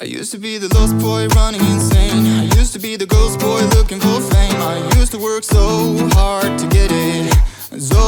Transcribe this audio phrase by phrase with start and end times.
[0.00, 2.24] I used to be the lost boy running insane.
[2.24, 4.54] I used to be the ghost boy looking for fame.
[4.54, 7.34] I used to work so hard to get it.
[7.80, 7.98] So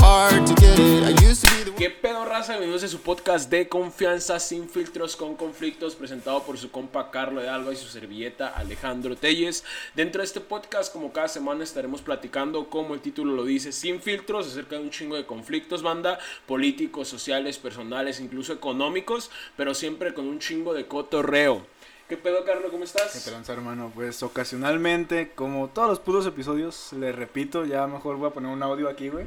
[0.00, 1.04] hard to get it.
[1.04, 1.33] I used
[1.76, 2.52] ¿Qué pedo, raza?
[2.52, 7.40] Bienvenidos a su podcast de confianza sin filtros con conflictos presentado por su compa Carlo
[7.40, 9.64] de Alba y su servilleta Alejandro Telles.
[9.96, 14.00] Dentro de este podcast, como cada semana, estaremos platicando, como el título lo dice, sin
[14.00, 20.14] filtros, acerca de un chingo de conflictos, banda, políticos, sociales, personales, incluso económicos, pero siempre
[20.14, 21.66] con un chingo de cotorreo.
[22.08, 22.68] ¿Qué pedo, Carlo?
[22.70, 23.24] ¿Cómo ¿Qué estás?
[23.24, 23.90] tranza, hermano?
[23.92, 28.62] Pues ocasionalmente, como todos los putos episodios, le repito, ya mejor voy a poner un
[28.62, 29.26] audio aquí, güey.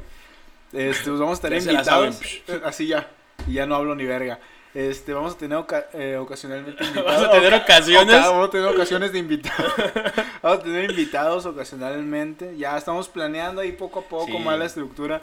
[0.72, 2.20] Este, pues vamos a tener invitados.
[2.48, 3.08] eh, Así ya.
[3.46, 4.38] Y ya no hablo ni verga.
[4.74, 7.06] Este, vamos a tener oca- eh, ocasionalmente invitados.
[7.14, 8.16] Vamos a tener Oca- ocasiones.
[8.16, 9.72] oca- vamos a tener ocasiones de invitados.
[10.42, 12.56] vamos a tener invitados ocasionalmente.
[12.58, 14.38] Ya estamos planeando ahí poco a poco Sí.
[14.38, 15.22] más la estructura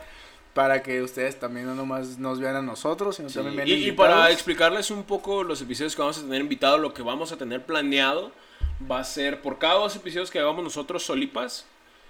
[0.53, 3.73] para que ustedes también no nomás nos vean a nosotros, sino Sí, también vean Y,
[3.73, 7.31] y para explicarles un poco los episodios que vamos a tener invitados, lo que vamos
[7.31, 8.31] a tener planeado
[8.89, 11.65] va a ser por cada dos episodios que hagamos nosotros solipas,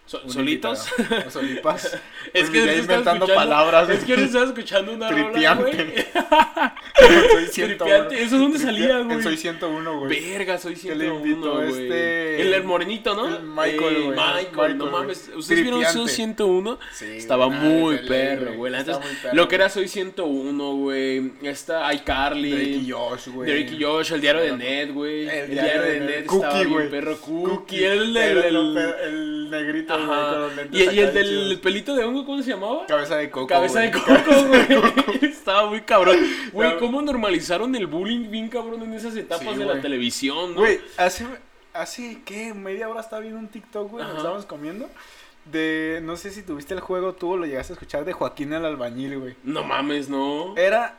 [0.06, 0.88] so- solitos.
[0.98, 1.23] invitado.
[1.28, 1.98] O solipas.
[2.34, 3.88] Es que ya inventando palabras.
[3.89, 5.64] Es que ahora estaba escuchando una rola, Tripiante.
[5.64, 6.06] güey.
[7.31, 7.78] Soy 101.
[7.78, 8.23] Tripiante.
[8.23, 9.22] ¿Eso dónde salía, güey?
[9.23, 10.31] Soy 101, güey.
[10.34, 11.70] Verga, soy Que le 101, invitó güey.
[11.70, 13.28] este- El, el morenito, ¿no?
[13.38, 14.09] el Michael, Eh, güey.
[14.17, 15.31] Michael, Michael, no mames.
[15.36, 16.14] ¿Ustedes vieron Soy Tripiante.
[16.14, 16.80] 101?
[16.94, 18.73] Sí, Estaba güey, muy perro, güey.
[18.75, 18.88] es-
[19.34, 19.69] Lo que era.
[19.69, 21.31] Soy 101, güey.
[21.44, 22.52] Esta iCarly.
[22.52, 23.50] Drake y Josh, güey.
[23.50, 25.30] Drake y Josh, el diario de Ned, güey.
[25.30, 26.90] El diario de Ned Cookie, güey.
[26.90, 27.17] perro.
[27.17, 28.14] Cookie, el
[29.52, 30.30] negrito, güey, Ajá.
[30.32, 31.60] con los lentes Y, y el del chidos.
[31.60, 32.86] pelito de hongo, ¿cómo se llamaba?
[32.88, 33.92] Cabeza de coco, Cabeza güey.
[33.92, 35.20] de coco, güey.
[35.32, 36.18] Estaba muy cabrón.
[36.52, 36.78] Güey.
[36.78, 40.62] ¿cómo normalizaron el bullying bien cabrón en esas etapas Sí, de la televisión, no?
[40.62, 41.26] Güey, hace,
[41.74, 42.54] hace, ¿qué?
[42.54, 44.90] Media hora estaba viendo un TikTok, güey, nos estábamos comiendo.
[45.46, 48.52] De, no sé si tuviste el juego tú o lo llegaste a escuchar de Joaquín
[48.54, 49.36] el albañil, güey.
[49.44, 50.56] No mames, no.
[50.58, 50.98] Era,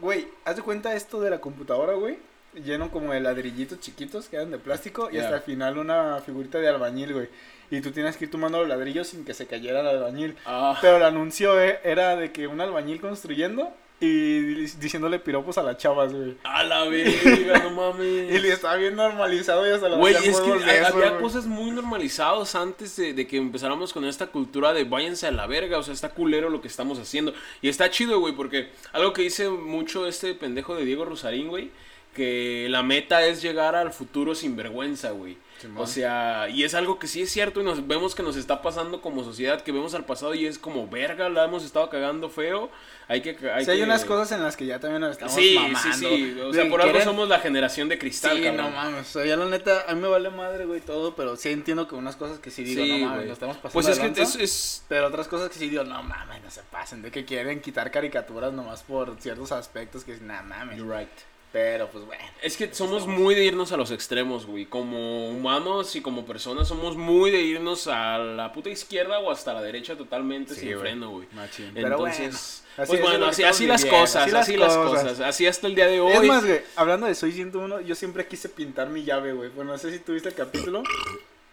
[0.00, 2.16] güey, haz de cuenta esto de la computadora, güey.
[2.54, 6.58] Lleno como de ladrillitos chiquitos que eran de plástico y hasta el final una figurita
[6.58, 7.28] de albañil, güey.
[7.70, 10.36] Y tú tienes que ir tomando los ladrillos sin que se cayera el albañil.
[10.46, 14.38] Ah, Pero el anuncio eh, era de que un albañil construyendo y
[14.76, 16.36] diciéndole piropos a las chavas, güey.
[16.44, 18.32] a la verga, no mames.
[18.32, 21.46] Y le estaba bien normalizado y hasta la Güey, es que de eso, había cosas
[21.46, 25.78] muy normalizadas antes de, de que empezáramos con esta cultura de váyanse a la verga,
[25.78, 27.34] o sea, está culero lo que estamos haciendo.
[27.60, 31.70] Y está chido, güey, porque algo que dice mucho este pendejo de Diego Rosarín, güey,
[32.14, 35.36] que la meta es llegar al futuro sin vergüenza, güey.
[35.76, 38.62] O sea, y es algo que sí es cierto y nos vemos que nos está
[38.62, 42.30] pasando como sociedad, que vemos al pasado y es como verga, la hemos estado cagando
[42.30, 42.70] feo.
[43.08, 45.34] Hay que hay, Sí, hay que- unas cosas en las que ya también nos estamos
[45.34, 45.80] Sí, mamando.
[45.80, 46.40] sí, sí.
[46.40, 48.66] O sea, De por algo somos la generación de cristal, Sí, cabrón.
[48.66, 49.08] no mames.
[49.08, 51.88] O sea, ya la neta, a mí me vale madre, güey, todo, pero sí entiendo
[51.88, 54.22] que unas cosas que sí digo, Sí, no mames, lo estamos pasando Pues es que
[54.22, 57.24] es, es- Pero otras cosas que sí digo, no mames, no se pasen, de que
[57.24, 60.78] quieren quitar caricaturas nomás por ciertos aspectos que, no mames.
[60.78, 61.08] You're right.
[61.50, 62.22] Pero, pues, bueno.
[62.42, 64.66] Es que somos muy de irnos a los extremos, güey.
[64.66, 69.54] Como humanos y como personas somos muy de irnos a la puta izquierda o hasta
[69.54, 70.80] la derecha totalmente Sí, sin güey.
[70.80, 71.26] freno, güey.
[71.32, 71.72] Machín.
[71.74, 74.76] Entonces, bueno, así pues es de bueno, así, así las cosas, así así, las las
[74.76, 75.02] cosas.
[75.04, 75.20] cosas.
[75.20, 76.12] Así hasta el día de hoy.
[76.12, 79.48] Es más, güey, hablando de Soy 101, yo siempre quise pintar mi llave, güey.
[79.48, 80.82] Bueno, no sé si tuviste el capítulo.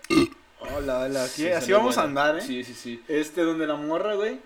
[0.75, 1.23] Hola, hola.
[1.25, 2.41] Así, Sí, así vamos a andar, ¿eh?
[2.41, 3.01] Sí, sí, sí.
[3.07, 4.39] Este, donde la morra, güey,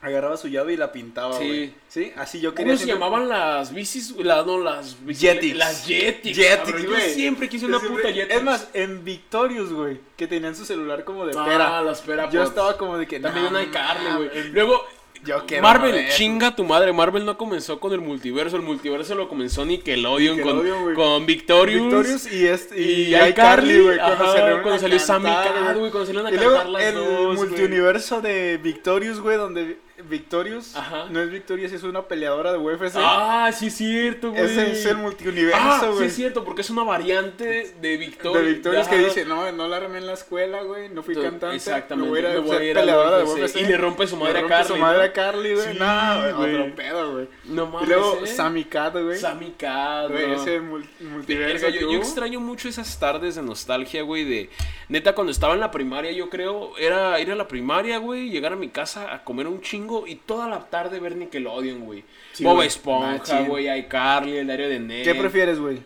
[0.00, 1.46] agarraba su llave y la pintaba, Sí.
[1.46, 1.72] güey.
[1.88, 2.12] Sí.
[2.16, 4.14] Así yo quería ¿Cómo se siempre- llamaban las bicis?
[4.18, 5.56] La, no, las bicicletas- Jetix.
[5.56, 6.36] Las Jetix.
[6.38, 6.82] Jetix, cabrón.
[6.84, 7.14] Yo güey.
[7.14, 8.34] siempre quise Yo una siempre- puta Jetix.
[8.36, 11.82] Es más, en Victorious, güey, que tenían su celular como de ah, pera.
[11.82, 14.28] las pera yo estaba como de que También una iCarly, güey.
[14.28, 14.50] mames.
[14.52, 14.84] Luego,
[15.24, 16.92] Yo quiero Marvel, chinga tu madre.
[16.92, 18.54] Marvel no comenzó con el multiverso.
[18.54, 20.94] El multiverso lo comenzó Nickelodeon, Nickelodeon, con, güey.
[20.94, 21.82] con Victorious.
[21.82, 25.76] Victorious y este y iCarly, güey, ajá, cuando se reúnen cuando a salió Sammy cantar,
[25.76, 27.36] güey, cuando salieron a Y luego cantar las el dos, güey.
[27.48, 29.78] multiuniverso de Victorious, güey, donde
[30.08, 31.06] Victorious Ajá.
[31.10, 32.96] no es Victorious, es una peleadora de UFC.
[32.96, 34.42] Ah, sí es cierto, güey.
[34.44, 36.06] Ese es el Ah, multiuniverso, sí güey.
[36.06, 38.44] es cierto, porque es una variante de Victorious.
[38.44, 41.22] de Victorious que dice, no, no la armé en la escuela, güey, no fui To-
[41.22, 42.04] cantante, Exactamente.
[42.04, 43.56] me voy a ir a me voy ser a ir a peleadora de UFC.
[43.60, 44.68] Y le rompe su madre Le a Carly.
[44.68, 45.04] su madre ¿no?
[45.04, 45.72] a Carly, güey.
[45.72, 46.54] Sí, no, güey.
[46.54, 47.28] otro pedo, güey.
[47.44, 47.88] No Y mames.
[47.88, 48.26] luego ¿eh?
[48.26, 49.18] Sammy Cat, güey.
[49.18, 54.24] Sammy Cat, Güey, ese mul- multiverso Verga, yo, extraño mucho esas tardes de nostalgia, güey,
[54.24, 54.50] de...
[54.88, 58.52] Neta, cuando estaba en la primaria, yo creo, era ir a la primaria, güey, llegar
[58.52, 62.04] a mi casa a comer un chingo y toda la tarde ver Nickelodeon, güey.
[62.32, 62.68] Sí, Bob güey.
[62.68, 63.46] Esponja, Machín.
[63.48, 65.04] güey, iCarly, el diario de Ned.
[65.04, 65.80] ¿Qué prefieres, güey?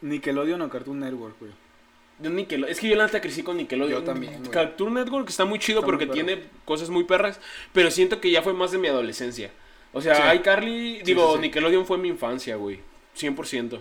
[0.00, 1.52] Nickelodeon o Cartoon Network, güey.
[2.22, 4.00] Yo Nickelode- Es que yo la neta crecí con Nickelodeon.
[4.00, 4.50] Yo también, güey.
[4.50, 7.40] Cartoon Network está muy chido Está porque tiene cosas muy perras,
[7.72, 9.50] pero siento que ya fue más de mi adolescencia.
[9.92, 10.36] O sea, Sí.
[10.38, 11.40] iCarly, digo, sí.
[11.42, 12.80] Nickelodeon fue mi infancia, güey.
[13.14, 13.80] 100%.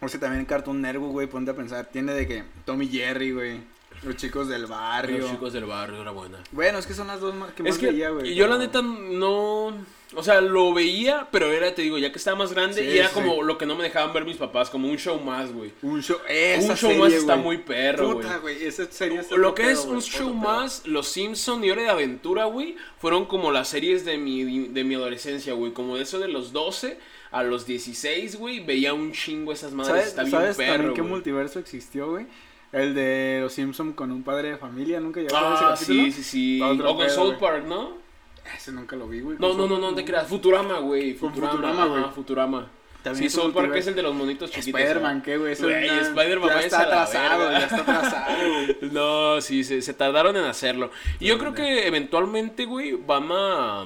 [0.00, 1.86] O sea, también Cartoon Network, güey, ponte a pensar.
[1.86, 3.58] Tiene de que Tommy Jerry, güey.
[4.02, 5.18] Los chicos del barrio.
[5.18, 6.38] Los chicos del barrio era buena.
[6.52, 8.32] Bueno, es que son las dos más que más Es que veía, güey.
[8.32, 9.74] y yo la neta no,
[10.14, 12.98] o sea, lo veía, pero era, te digo, ya que estaba más grande Sí, y
[12.98, 13.14] era sí.
[13.14, 15.72] como lo que no me dejaban ver mis papás, como un show más, güey.
[15.82, 18.16] Un show, esa Un show serie, más está muy perro, güey.
[18.26, 21.82] Puta, güey, esa serie está Lo que es un show más, Los Simpson y Hora
[21.82, 25.72] de Aventura, güey, fueron como las series de mi, de mi adolescencia, güey.
[25.72, 26.98] Como de eso de los 12
[27.30, 29.92] a los 16, güey, veía un chingo esas madres.
[29.92, 32.26] ¿Sabes, está bien ¿sabes perro, también qué multiverso existió, güey?
[32.72, 36.04] El de Los Simpson con un padre de familia, ¿nunca llegaste a ese Ah, capítulo?
[36.04, 36.60] sí, sí, sí.
[36.62, 37.34] O con South.
[37.40, 37.98] Park, ¿no?
[38.56, 39.36] Ese nunca lo vi, güey.
[39.40, 40.26] No, no, no, no te creas.
[40.28, 41.14] Futurama, güey.
[41.14, 42.04] Futurama, Futurama, güey.
[42.14, 42.70] Futurama.
[43.02, 44.78] También sí, South Park es el de los monitos chiquitos.
[44.80, 45.22] Spider-Man.
[45.22, 45.54] ¿qué, güey?
[45.56, 48.26] Güey, Spider-Man, ya está atrasado, ya está atrasado.
[48.92, 50.90] No, sí, se, se tardaron en hacerlo.
[51.18, 53.84] Y yo creo que eventualmente, güey, van a.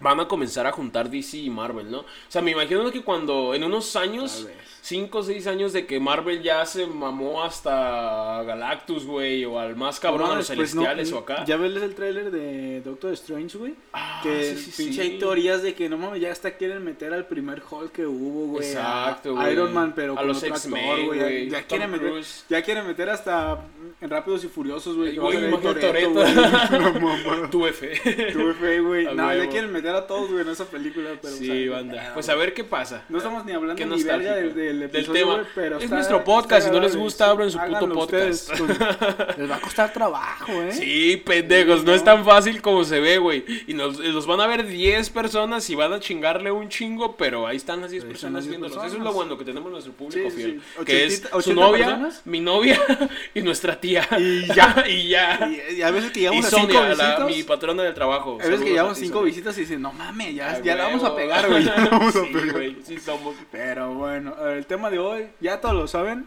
[0.00, 2.00] Van a comenzar a juntar DC y Marvel, ¿no?
[2.00, 4.46] O sea, me imagino que cuando en unos años.
[4.88, 9.76] 5 o 6 años de que Marvel ya se mamó hasta Galactus, güey, o al
[9.76, 11.44] más cabrón, a los Pues no, celestiales o acá.
[11.44, 13.74] ¿Ya ves el tráiler de Doctor Strange, güey?
[13.92, 15.10] Ah, que sí, sí, pinche sí.
[15.10, 18.46] hay teorías de que no mames, ya hasta quieren meter al primer Hulk que hubo,
[18.46, 18.66] güey.
[18.66, 19.52] Exacto, güey.
[19.52, 21.50] Iron Man, pero A con los X-Men, güey.
[21.50, 23.60] Ya, quieren meter, ya quieren meter hasta
[24.00, 25.16] en Rápidos y Furiosos, güey.
[25.16, 26.10] Güey, Toretto.
[26.12, 26.34] güey.
[26.78, 27.50] No.
[27.50, 28.00] Tuve fe.
[28.32, 29.04] Tuve fe, güey.
[29.14, 31.34] No, ya quieren meter a todos, güey, en esa película, pero...
[31.34, 32.10] sí, o sea, banda.
[32.14, 33.04] Pues a ver qué pasa.
[33.10, 35.34] No estamos ni hablando ni verga del, del Del tema.
[35.34, 38.56] güey, pero Es nuestro podcast, si no les gusta, abran su puto podcast.
[38.56, 38.68] con-
[39.38, 40.72] Les va a costar trabajo, ¿eh?
[40.72, 43.44] Sí, pendejos, no es tan fácil como se ve, güey.
[43.66, 47.46] Y nos, los van a ver 10 personas y van a chingarle un chingo, pero
[47.46, 48.86] ahí están las 10 Ahí están personas las 10 viéndolos.
[48.86, 50.62] Eso es lo bueno que tenemos nuestro público Sí, sí, fiel.
[50.78, 50.84] sí.
[50.84, 52.22] Que es 80, su 80 novia, personas.
[52.24, 52.80] mi novia
[53.34, 54.06] y nuestra tía.
[54.18, 54.84] Y ya.
[54.88, 55.48] y ya.
[55.70, 57.26] Y, y a veces que Y llevamos cinco Sonia, la- visitas.
[57.36, 58.38] mi patrona del trabajo.
[58.40, 61.14] a veces que llevamos cinco visitas y dicen, no mames, ya, ya la vamos a
[61.16, 61.64] pegar, güey.
[61.64, 62.72] Ya la vamos a Sí, pegar.
[62.84, 63.34] sí somos.
[63.50, 66.26] Pero bueno, a ver, el tema de hoy, ya todos lo saben.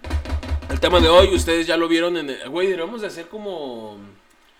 [0.69, 2.49] El tema de hoy, ustedes ya lo vieron en el...
[2.49, 3.97] Güey, deberíamos de hacer como...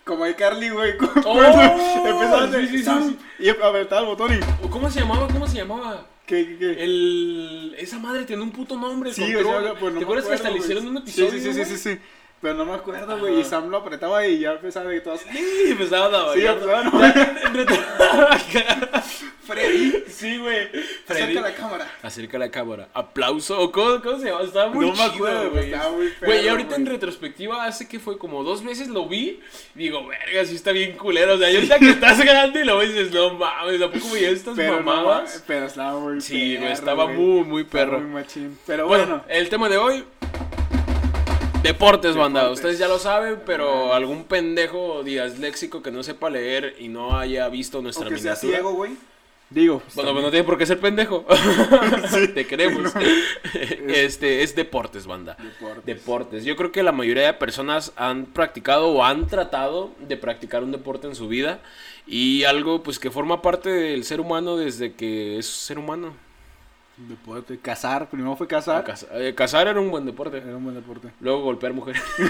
[0.04, 0.96] Como el Carly, güey.
[0.98, 1.40] cu- ¡Oh!
[1.42, 3.18] empezaba Sí, sí, sí.
[3.38, 4.68] Y apretaba el botón y.
[4.68, 5.28] ¿Cómo se llamaba?
[5.28, 6.06] ¿Cómo se llamaba?
[6.26, 6.82] ¿Qué, qué?
[6.82, 7.76] El...
[7.78, 9.12] Esa madre tiene un puto nombre.
[9.14, 9.54] Sí, control.
[9.54, 11.30] o sea, pues no ¿Te acuerdas que hasta acuerdo, le hicieron un episodio?
[11.30, 11.98] Sí, sí, sí, sí, sí.
[12.42, 13.40] Pero no me acuerdo, güey.
[13.40, 13.44] Y.
[13.44, 15.20] Sam lo apretaba y ya empezaba de todas.
[15.20, 18.38] Sí, empezaban a Sí, empezaban a
[19.46, 20.68] Freddy, Sí, güey.
[21.04, 21.22] Freddy.
[21.22, 21.90] acerca la cámara.
[22.02, 22.88] Acerca la cámara.
[22.94, 23.58] Aplauso.
[23.60, 24.42] ¿O cómo, cómo se llama?
[24.42, 25.72] Estaba muy No me chido, acuerdo, güey.
[25.72, 29.40] estaba muy Güey, y ahorita en retrospectiva, hace que fue como dos veces lo vi.
[29.74, 31.34] Digo, verga, sí está bien culero.
[31.34, 33.90] O sea, y ahorita que estás grande y lo ves y dices, no mames, ¿a
[33.90, 35.42] poco veía estas Pero, no, mamadas?
[35.46, 38.00] pero estaba muy Sí, güey, perro, estaba muy, muy Estaba perro.
[38.00, 38.58] Muy machín.
[38.66, 39.24] Pero Bueno, bueno.
[39.28, 40.04] el tema de hoy.
[41.62, 42.40] Deportes, banda.
[42.40, 42.58] Deportes.
[42.60, 47.48] Ustedes ya lo saben, pero algún pendejo disléxico que no sepa leer y no haya
[47.48, 48.52] visto nuestra Aunque sea miniatura.
[48.56, 48.92] ciego, güey.
[49.50, 49.80] Digo.
[49.80, 50.24] pues, Bueno, pues también.
[50.24, 51.24] no tiene por qué ser pendejo.
[52.34, 52.92] Te queremos.
[53.88, 55.36] Este es deportes, banda.
[55.38, 55.84] Deportes.
[55.84, 56.44] Deportes.
[56.44, 60.72] Yo creo que la mayoría de personas han practicado o han tratado de practicar un
[60.72, 61.60] deporte en su vida
[62.06, 66.14] y algo pues que forma parte del ser humano desde que es ser humano.
[67.08, 67.58] Deporte.
[67.58, 68.08] Cazar.
[68.08, 68.84] Primero fue cazar.
[68.84, 70.38] Caza- eh, Cazar era un buen deporte.
[70.38, 71.08] Era un buen deporte.
[71.20, 72.02] Luego golpear mujeres.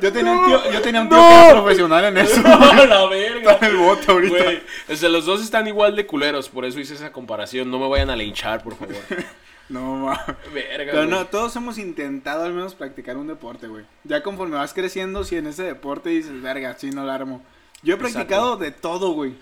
[0.00, 1.22] Yo tenía un tío, yo tenía un tío ¡No!
[1.28, 2.42] que era profesional en eso.
[2.42, 3.52] la verga.
[3.52, 4.44] Está en el bote ahorita.
[4.44, 7.70] Güey, o sea, los dos están igual de culeros, por eso hice esa comparación.
[7.70, 8.96] No me vayan a linchar, por favor.
[9.68, 10.24] No, ma.
[10.54, 10.92] Verga.
[10.92, 11.28] Pero no, güey.
[11.28, 13.84] todos hemos intentado al menos practicar un deporte, güey.
[14.04, 17.42] Ya conforme vas creciendo, si en ese deporte dices, verga, sí, no la armo.
[17.82, 19.34] Yo he practicado de todo, güey.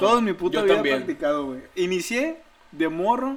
[0.00, 0.94] Todo mi puta Yo vida también.
[0.94, 1.60] he practicado, güey.
[1.74, 2.38] Inicié
[2.72, 3.36] de morro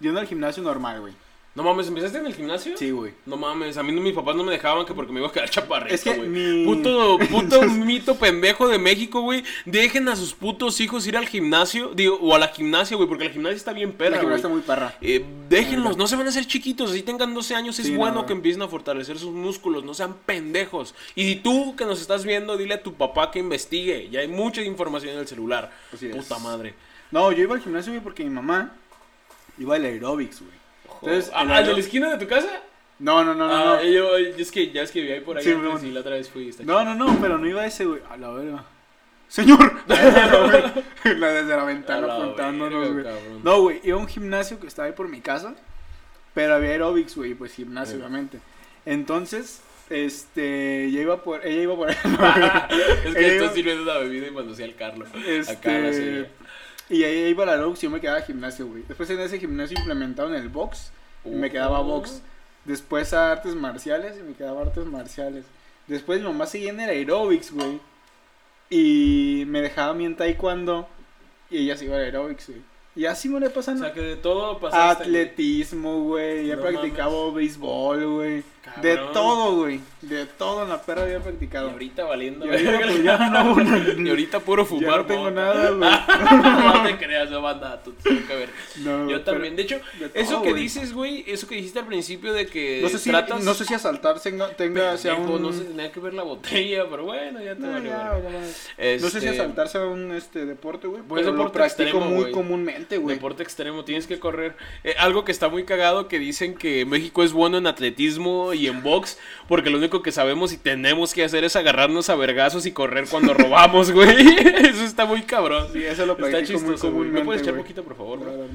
[0.00, 1.12] yendo al gimnasio normal, güey.
[1.56, 2.76] No mames, ¿empezaste en el gimnasio?
[2.76, 3.12] Sí, güey.
[3.26, 5.32] No mames, a mí no, mis papás no me dejaban que porque me iba a
[5.32, 6.28] quedar chaparrito, Es que güey.
[6.28, 9.44] mi- Puto, puto mito pendejo de México, güey.
[9.64, 13.26] Dejen a sus putos hijos ir al gimnasio, digo, o a la gimnasia, güey, porque
[13.26, 14.36] la gimnasia está bien perra, La güey.
[14.36, 14.98] gimnasia está muy perra.
[15.00, 17.98] Eh, déjenlos, no se van a hacer chiquitos, así tengan 12 años, es Sí, no,
[18.00, 18.26] bueno güey.
[18.26, 20.92] que empiecen a fortalecer sus músculos, no sean pendejos.
[21.14, 24.60] Y tú que nos estás viendo, dile a tu papá que investigue, ya hay mucha
[24.60, 25.70] información en el celular.
[25.92, 26.16] Así es.
[26.16, 26.74] Puta madre.
[27.14, 28.72] No, yo iba al gimnasio, güey, porque mi mamá
[29.58, 30.52] iba al aerobics, güey.
[31.02, 32.48] Entonces, Ah, ¿al de la esquina de tu casa?
[32.98, 33.54] No, no, no, no.
[33.54, 33.84] ah, no.
[33.84, 36.12] yo, es que ya es que vi ahí por ahí Sí, antes y la otra
[36.16, 36.52] vez fui.
[36.64, 38.00] No, no, no, pero no iba ese, güey.
[38.10, 38.64] A la verga.
[39.28, 39.74] Señor.
[39.86, 43.40] la desde la A ventana la apuntándonos, verga, güey.
[43.42, 45.54] No, güey, iba a un gimnasio que estaba ahí por mi casa.
[46.34, 48.00] Pero había aerobics, güey, pues gimnasio, Sí.
[48.00, 48.38] obviamente.
[48.86, 52.68] Entonces, este, ella iba por, ella iba por es Ella
[53.04, 55.08] que estoy iba- sirviendo una bebida y cuando sea el Carlos.
[55.26, 56.30] Este.
[56.90, 58.82] Y ahí iba al aerobics y yo me quedaba al gimnasio, güey.
[58.86, 60.90] Después en ese gimnasio implementaron el box
[61.24, 62.22] y me quedaba box.
[62.64, 65.44] Después a artes marciales y me quedaba artes marciales.
[65.86, 67.80] Después mi mamá seguía en el aerobics, güey.
[68.70, 70.88] Y me dejaba a mí en taekwondo
[71.50, 72.62] y ella se iba al aerobics, güey.
[72.96, 75.04] Y así me le O pasan sea, que de todo pasaste.
[75.04, 76.46] atletismo, güey.
[76.46, 78.44] Ya No practicaba béisbol, güey.
[78.82, 79.80] De todo, güey.
[80.02, 81.70] De todo en la perra había Y practicado.
[81.70, 82.44] ahorita valiendo.
[82.46, 83.56] Y ahorita, pues, ya no,
[84.04, 84.90] Y ahorita puro fumar.
[84.90, 85.90] ya no tengo nada, güey.
[86.74, 88.50] no te creas, no banda, tú tienes que ver.
[88.76, 89.56] No, Yo también.
[89.56, 92.88] De hecho, de eso que dices, güey, eso que dijiste al principio de que No
[92.88, 93.44] sé si, tratas.
[93.44, 94.20] no sé si asaltar
[94.56, 95.42] tenga, sea un...
[95.42, 98.18] no sé, tenía que ver la botella, pero bueno, ya te No, ya.
[99.00, 101.02] No sé si Este, asaltar sea un este, deporte, güey.
[101.02, 103.16] Pues, lo practico extremo, muy comúnmente, güey.
[103.16, 104.56] Deporte extremo, tienes que correr.
[104.84, 108.66] Eh, algo que está muy cagado que dicen que México es bueno en atletismo y
[108.66, 109.18] en box,
[109.48, 113.06] porque lo único que sabemos y tenemos que hacer es agarrarnos a vergazos y correr
[113.10, 114.08] cuando robamos, güey.
[114.64, 115.68] Eso está muy cabrón.
[115.72, 117.10] Sí, eso lo Está chistoso, güey.
[117.10, 117.62] ¿Me puedes echar güey.
[117.64, 118.20] poquito, por favor?
[118.20, 118.46] Claro.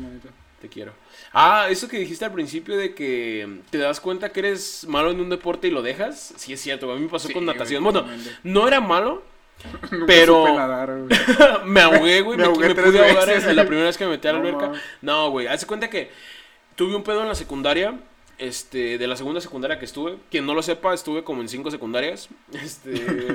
[0.61, 0.91] Te quiero.
[1.31, 5.19] Ah, eso que dijiste al principio de que te das cuenta que eres malo en
[5.21, 6.33] un deporte y lo dejas.
[6.35, 6.91] Sí, es cierto.
[6.91, 7.83] A mí me pasó Sí, con natación.
[7.83, 8.05] Bueno,
[8.43, 9.23] no era malo.
[9.91, 11.19] Nunca Pero- supe nadar, güey.
[11.65, 12.37] me ahogué, güey.
[12.37, 14.33] Me Me, ahogué me tres pude ahogar en la primera vez que me metí a
[14.33, 14.71] la No alberca.
[15.01, 15.47] No, güey.
[15.47, 16.09] Haz cuenta que
[16.75, 17.93] tuve un pedo en la secundaria.
[18.39, 20.15] Este, de la segunda secundaria que estuve.
[20.31, 22.29] Quien no lo sepa, estuve como en cinco secundarias.
[22.53, 22.91] Este,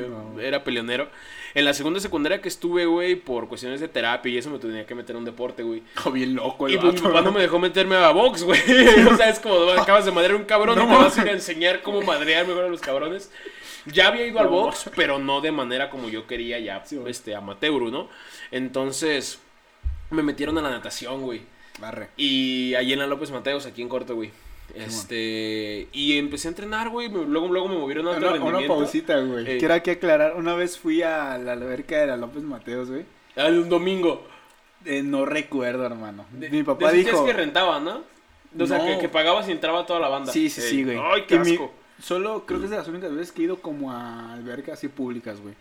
[0.08, 0.40] No.
[0.40, 1.08] era peleonero.
[1.54, 4.86] En la segunda secundaria que estuve, güey, por cuestiones de terapia y eso me tenía
[4.86, 5.82] que meter a un deporte, güey.
[6.06, 8.42] Oh, bien loco el Y pues mi vato, papá no me dejó meterme a box,
[8.44, 8.60] güey.
[9.12, 11.32] o sea, es como acabas de madrear un cabrón y te vas a ir a
[11.32, 13.30] enseñar cómo madrear mejor a los cabrones.
[13.86, 17.34] Ya había ido al box, pero no de manera como yo quería, ya Sí, este,
[17.34, 18.08] amateur, ¿no?
[18.50, 19.38] Entonces,
[20.10, 21.42] me metieron a la natación, güey.
[21.78, 22.08] Barre.
[22.16, 24.30] Y allí en la López Mateos, aquí en Corto, güey.
[24.76, 27.08] Este, y empecé a entrenar, güey.
[27.08, 29.52] Luego, luego me movieron a otro Una, una pausita, güey.
[29.52, 29.58] Eh.
[29.58, 30.34] Quiero aquí aclarar.
[30.36, 33.04] Una vez fui a la alberca de la López Mateos, güey.
[33.36, 34.26] Un domingo.
[34.84, 36.26] Eh, no recuerdo, hermano.
[36.32, 37.24] De- Mi papá de dijo.
[37.24, 38.02] que rentaban, ¿no?
[38.58, 38.84] O sea, No.
[38.86, 40.32] que, que pagabas y entraba toda la banda.
[40.32, 40.98] Sí, sí, sí, Ey, güey.
[41.02, 41.72] Ay, qué mi- asco.
[42.02, 44.88] Solo creo que es de las únicas veces que he ido como a albercas así
[44.88, 45.54] públicas, güey.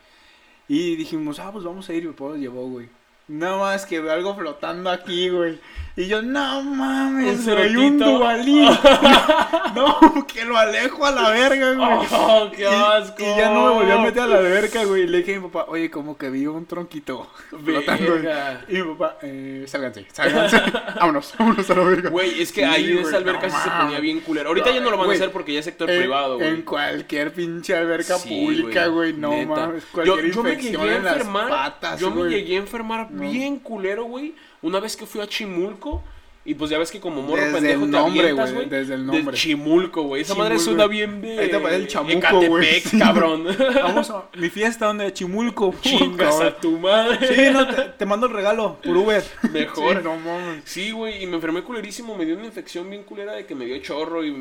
[0.67, 2.05] Y dijimos, ah, pues vamos a ir.
[2.05, 2.89] Mi papá nos llevó, güey.
[3.27, 5.59] Nada más que veo algo flotando aquí, güey.
[5.95, 8.67] Y yo, no mames, Un güey, un dubalín.
[9.75, 12.07] no, que lo alejo a la verga, güey.
[12.11, 13.21] Oh, qué asco.
[13.21, 15.05] Y, ya no me volví a meter a la alberca, güey.
[15.05, 17.29] Le dije a mi papá, oye, como que vi un tronquito
[17.63, 18.11] flotando.
[18.13, 18.61] Verga.
[18.67, 20.59] Y mi papá, eh, sálganse, sálganse.
[20.95, 22.09] vámonos, vámonos a la verga.
[22.09, 24.47] Güey, es que Sí, ahí en esa alberca no sí se ponía bien culero.
[24.49, 26.47] Ahorita ya no lo van a hacer porque ya es sector En- privado, güey.
[26.49, 29.45] En cualquier pinche alberca Sí, pública, güey, no neta.
[29.67, 29.83] mames.
[29.83, 31.49] Yo, Cualquier yo me infección llegué a en las enfermar.
[31.49, 32.31] patas, yo me güey.
[32.31, 33.12] llegué a enfermar No.
[33.13, 34.35] Bien culero, güey.
[34.61, 36.03] Una vez que fui a Chimulco.
[36.45, 38.95] Y pues ya ves que como morro Desde pendejo el te nombre, avientas, güey, desde
[38.95, 39.37] el De nombre.
[39.37, 40.23] Chimulco, güey.
[40.23, 40.71] Esa madre Chimulco.
[40.71, 41.39] suena bien de.
[41.39, 42.81] Ahí te parece el chamuco, güey.
[42.81, 42.99] Sí.
[42.99, 43.47] cabrón.
[43.75, 45.73] Vamos a mi fiesta donde Chimulco.
[45.81, 47.33] Chingas a tu madre.
[47.33, 49.23] Sí, no, te, te mando el regalo por Uber.
[49.53, 49.97] Mejor.
[49.97, 50.63] Sí, no mames.
[50.65, 52.17] Sí, güey, y me enfermé culerísimo.
[52.17, 54.31] Me dio una infección bien culera de que me dio chorro y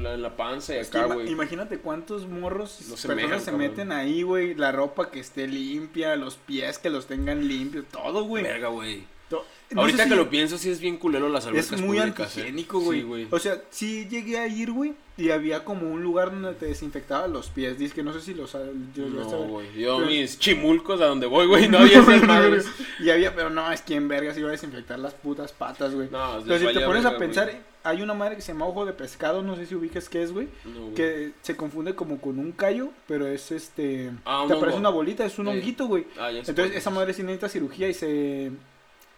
[0.00, 1.28] la, en la panza y Es que acá, güey.
[1.28, 3.68] imagínate cuántos morros No se personas mejan, se cabrón.
[3.68, 4.54] meten ahí, güey.
[4.54, 8.44] La ropa que esté limpia, los pies que los tengan limpios, todo, güey.
[8.44, 9.02] Verga, güey.
[9.30, 12.20] No Ahorita que si- lo pienso, sí es bien culero las albercas Es muy públicas,
[12.20, 12.40] ¿eh?
[12.40, 13.00] antihigiénico, güey.
[13.00, 13.26] Sí, güey.
[13.30, 17.34] o sea, sí llegué a ir, güey, y había como un lugar donde te desinfectaban
[17.34, 17.78] los pies.
[17.78, 18.52] Dice que no sé si los...
[18.94, 19.66] yo- No, güey.
[19.78, 22.66] Yo Pero- mis chimulcos a donde voy, güey, no había esas madres.
[22.98, 26.08] y había, pero no, es que en vergas iba a desinfectar las putas patas, güey.
[26.10, 27.52] No, pero si te pones verga, a pensar,
[27.84, 30.32] hay una madre que se llama ojo de pescado, no sé si ubicas qué es,
[30.32, 30.48] güey.
[30.64, 30.94] No.
[30.94, 34.10] Que se confunde como con un callo, pero es este...
[34.24, 34.78] Ah, te aparece hongo.
[34.78, 36.06] una bolita, es un honguito, güey.
[36.18, 36.94] Ah, Entonces esa es.
[36.96, 38.50] madre sí necesita cirugía y se,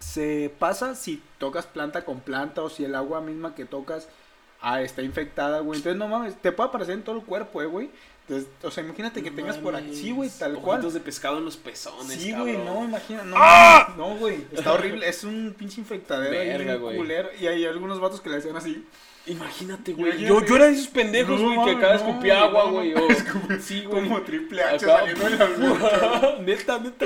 [0.01, 4.09] se pasa si tocas planta con planta o si el agua misma que tocas
[4.61, 5.77] ah, está infectada, güey.
[5.77, 7.89] Entonces no mames, te puede aparecer en todo el cuerpo, eh, güey.
[8.27, 10.93] Entonces, o sea, imagínate que tengas por aquí, sí, güey, tal Ojitos cual.
[10.93, 13.93] de pescado en los pezones, Sí, güey, no, imagina, no, ¡Ah!
[13.97, 18.29] no, güey, está horrible, es un pinche infectadero Verga, culero, y hay algunos vatos que
[18.29, 18.85] le hacían así,
[19.27, 20.17] Imagínate, güey.
[20.25, 22.93] Yo, yo era de esos pendejos, No, güey, que acá no, escupía no, agua, güey.
[22.95, 23.07] o-
[23.61, 24.03] Sí, güey.
[24.03, 26.37] como triple H Acá- saliendo de la alberca.
[26.41, 27.05] neta, neta.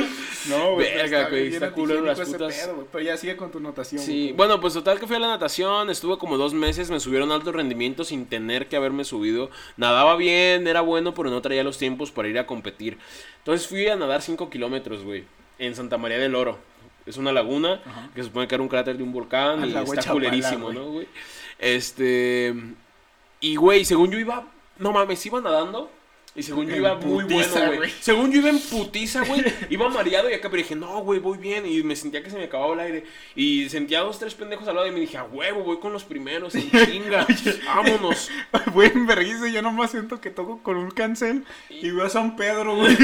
[0.49, 2.55] No, güey, Verga, güey, bien está culero las putas.
[2.55, 4.01] pedo, Pero ya sigue con tu notación.
[4.01, 7.33] Sí, bueno, pues total que fui a la natación, estuve como dos meses, me subieron
[7.33, 9.49] alto rendimiento sin tener que haberme subido.
[9.75, 12.97] Nadaba bien, era bueno, pero no traía los tiempos para ir a competir.
[13.39, 15.25] Entonces fui a nadar 5 kilómetros, güey,
[15.59, 16.57] en Santa María del Oro.
[17.05, 18.09] Es una laguna Ajá.
[18.13, 20.65] que se supone que era un cráter de un volcán Al y está Chapala, culerísimo,
[20.65, 20.77] güey.
[20.77, 21.07] ¿no, güey?
[21.59, 22.55] Este...
[23.39, 24.47] Y, güey, según yo iba...
[24.79, 25.91] No mames, iba nadando...
[26.35, 27.91] Y según yo En iba muy putiza, bueno, güey.
[28.01, 29.41] Según yo iba en putiza, güey.
[29.69, 31.65] Iba mareado y acá, pero dije, no, güey, voy bien.
[31.65, 33.03] Y me sentía que se me acababa el aire.
[33.35, 36.03] Y sentía dos, tres pendejos al lado y me dije, a huevo, voy con los
[36.03, 37.25] primeros, en chinga.
[37.65, 38.29] Vámonos.
[38.73, 42.35] Güey, en vergüenza, yo nomás siento que toco con un cancel y veo a San
[42.35, 42.97] Pedro, güey.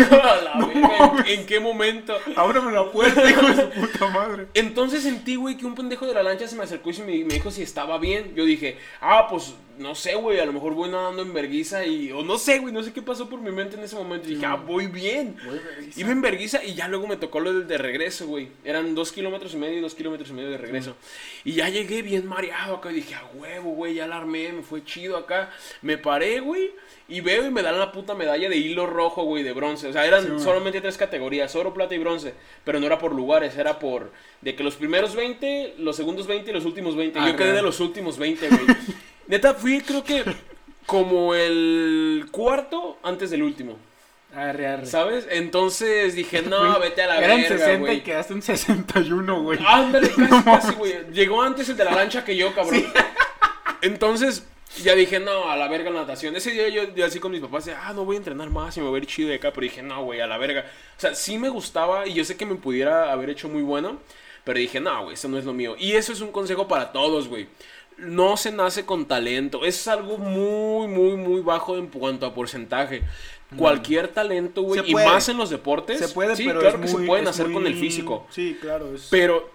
[0.66, 1.20] No.
[1.20, 2.18] ¿en, en qué momento?
[2.36, 4.48] Ábreme la puerta, hijo de su puta madre.
[4.54, 7.24] Entonces sentí, güey, que un pendejo de la lancha se me acercó y se me,
[7.24, 8.34] me dijo si estaba bien.
[8.36, 12.12] Yo dije, ah, pues no sé, güey, a lo mejor voy nadando en verguiza y,
[12.12, 14.30] o no sé, güey, no sé qué pasó por mi mente en ese momento.
[14.30, 15.36] Y dije, ah, voy bien.
[15.96, 18.50] Iba en verguiza y ya luego me tocó lo del de regreso, güey.
[18.64, 20.96] Eran dos kilómetros y medio y dos kilómetros y medio de regreso.
[21.44, 24.62] Y ya llegué bien mareado acá y dije, a huevo, güey, ya la armé, me
[24.62, 25.50] fue chido acá.
[25.82, 26.72] Me paré, güey.
[27.10, 29.88] Y veo y me dan la puta medalla de hilo rojo, güey, de bronce.
[29.88, 32.34] O sea, eran Sí, solamente tres categorías, oro, plata y bronce.
[32.64, 34.12] Pero no era por lugares, era por...
[34.40, 37.20] De que los primeros 20, los segundos 20 y los últimos 20.
[37.20, 38.62] Ah, Yo quedé de los últimos 20, güey.
[39.28, 40.24] Neta, fui creo que
[40.86, 43.78] como el cuarto antes del último.
[44.36, 44.86] Arre, arre.
[44.86, 45.28] ¿Sabes?
[45.30, 49.60] Entonces dije, no, Güey, vete a la Eran verga, 60 y quedaste en 61, güey.
[49.66, 51.12] Ándale, casi, casi, güey.
[51.12, 52.86] Llegó antes el de la lancha que yo, cabrón.
[53.82, 54.46] Entonces,
[54.82, 56.36] ya dije, no, a la verga la natación.
[56.36, 58.80] Ese día yo, yo así con mis papás, ah, no voy a entrenar más y
[58.80, 59.52] me voy a ir chido de acá.
[59.52, 60.66] Pero dije, no, güey, a la verga.
[60.98, 64.00] O sea, sí me gustaba y yo sé que me pudiera haber hecho muy bueno.
[64.46, 65.76] Pero dije, no, güey, eso no es lo mío.
[65.78, 67.48] Y eso es un consejo para todos, güey.
[68.02, 69.64] No se nace con talento.
[69.66, 73.04] Es algo muy, muy, muy bajo en cuanto a porcentaje.
[73.58, 76.00] Cualquier talento, güey, y más en los deportes.
[76.00, 78.26] Se puede, sí, pero claro es que muy- se pueden hacer con el físico.
[78.30, 78.96] Sí, claro.
[78.96, 79.08] Es...
[79.12, 79.50] Pero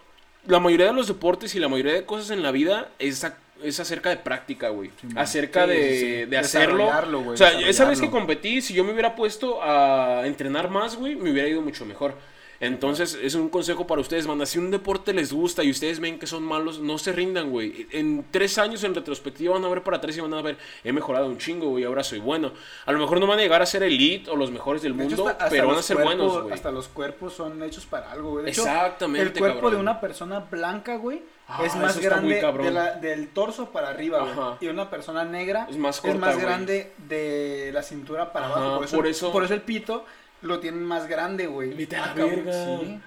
[0.46, 3.38] la mayoría de los deportes y la mayoría de cosas en la vida es, a-
[3.62, 4.90] es acerca de práctica, güey.
[5.16, 6.90] acerca Sí, de, sí, de hacerlo.
[7.26, 11.16] O sea, esa vez que competí, si yo me hubiera puesto a entrenar más, güey,
[11.16, 12.14] me hubiera ido mucho mejor.
[12.60, 14.46] Entonces, es un consejo para ustedes, manda.
[14.46, 17.86] Si un deporte les gusta y ustedes ven que son malos, no se rindan, güey.
[17.90, 20.92] En tres años, en retrospectiva, van a ver para atrás y van a ver, he
[20.92, 22.52] mejorado un chingo, güey, ahora soy bueno.
[22.86, 25.04] A lo mejor no van a llegar a ser elite o los mejores del De
[25.04, 26.54] mundo, pero van a ser cuerpos- buenos, güey.
[26.54, 28.44] Hasta los cuerpos son hechos para algo, güey.
[28.46, 29.72] De hecho, Exactamente, el cuerpo cabrón.
[29.75, 32.66] de una persona blanca, güey, Ah, es más grande cabrón.
[32.66, 34.56] de la- del torso para arriba, güey.
[34.60, 36.40] Y una persona negra Es más corta, güey.
[36.44, 38.76] grande de la cintura para Ajá, abajo.
[38.78, 40.04] Por eso, por eso- por eso el pito
[40.43, 41.75] lo tienen más grande, güey.
[41.75, 42.78] Vete a la Ah, cabrón, verga.
[42.81, 43.00] sí.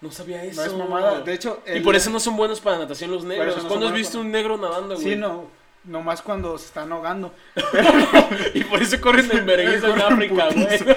[0.00, 0.60] No sabía eso.
[0.60, 1.20] No es mamada.
[1.22, 3.62] De hecho, Y por eso no son buenos para natación los negros.
[3.62, 5.06] no ¿Cuándo has visto para- un negro nadando, güey?
[5.08, 5.46] Sí, no.
[5.86, 7.32] Nomás cuando se están ahogando.
[8.54, 10.96] Y por eso corren en vergüenza en Corren África, güey.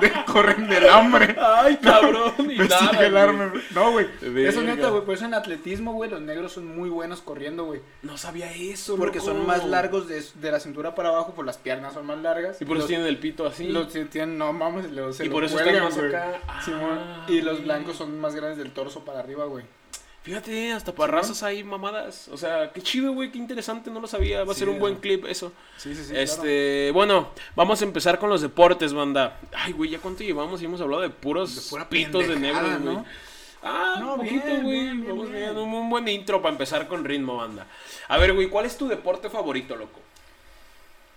[0.00, 1.36] De- corren del hambre.
[1.40, 2.32] Ay, cabrón.
[2.38, 3.52] Y Me nada, el arma.
[3.74, 4.06] No, güey.
[4.22, 5.04] Eso es neta, güey.
[5.04, 7.80] Por eso en atletismo, güey, los negros son muy buenos corriendo, güey.
[8.02, 9.30] No sabía eso, Porque loco.
[9.30, 12.60] son más largos de, de la cintura para abajo, pues las piernas son más largas.
[12.60, 13.68] Y por eso los, tienen el pito así.
[13.68, 16.40] los tienen, no mames, los, se Y por eso cuelgan, están más acá.
[16.48, 19.64] Ah, y los blancos son más grandes del torso para arriba, güey.
[20.22, 22.28] Fíjate, hasta para razas hay mamadas.
[22.28, 24.44] O sea, qué chido, güey, qué interesante, no lo sabía.
[24.44, 25.50] Va a Sí, ser un buen clip eso.
[25.78, 26.12] Sí, sí, sí.
[26.14, 29.38] este, bueno, vamos a empezar con los deportes, banda.
[29.54, 30.60] Ay, güey, ¿ya cuánto llevamos?
[30.60, 32.94] Y hemos hablado de puros De pura pitos de negros, güey.
[32.96, 33.06] ¿no?
[33.62, 34.98] Ah, No, un poquito, güey.
[35.02, 35.56] Vamos bien.
[35.56, 37.66] Un, un buen intro para empezar con ritmo, banda.
[38.08, 40.00] A ver, güey, ¿cuál es tu deporte favorito, loco?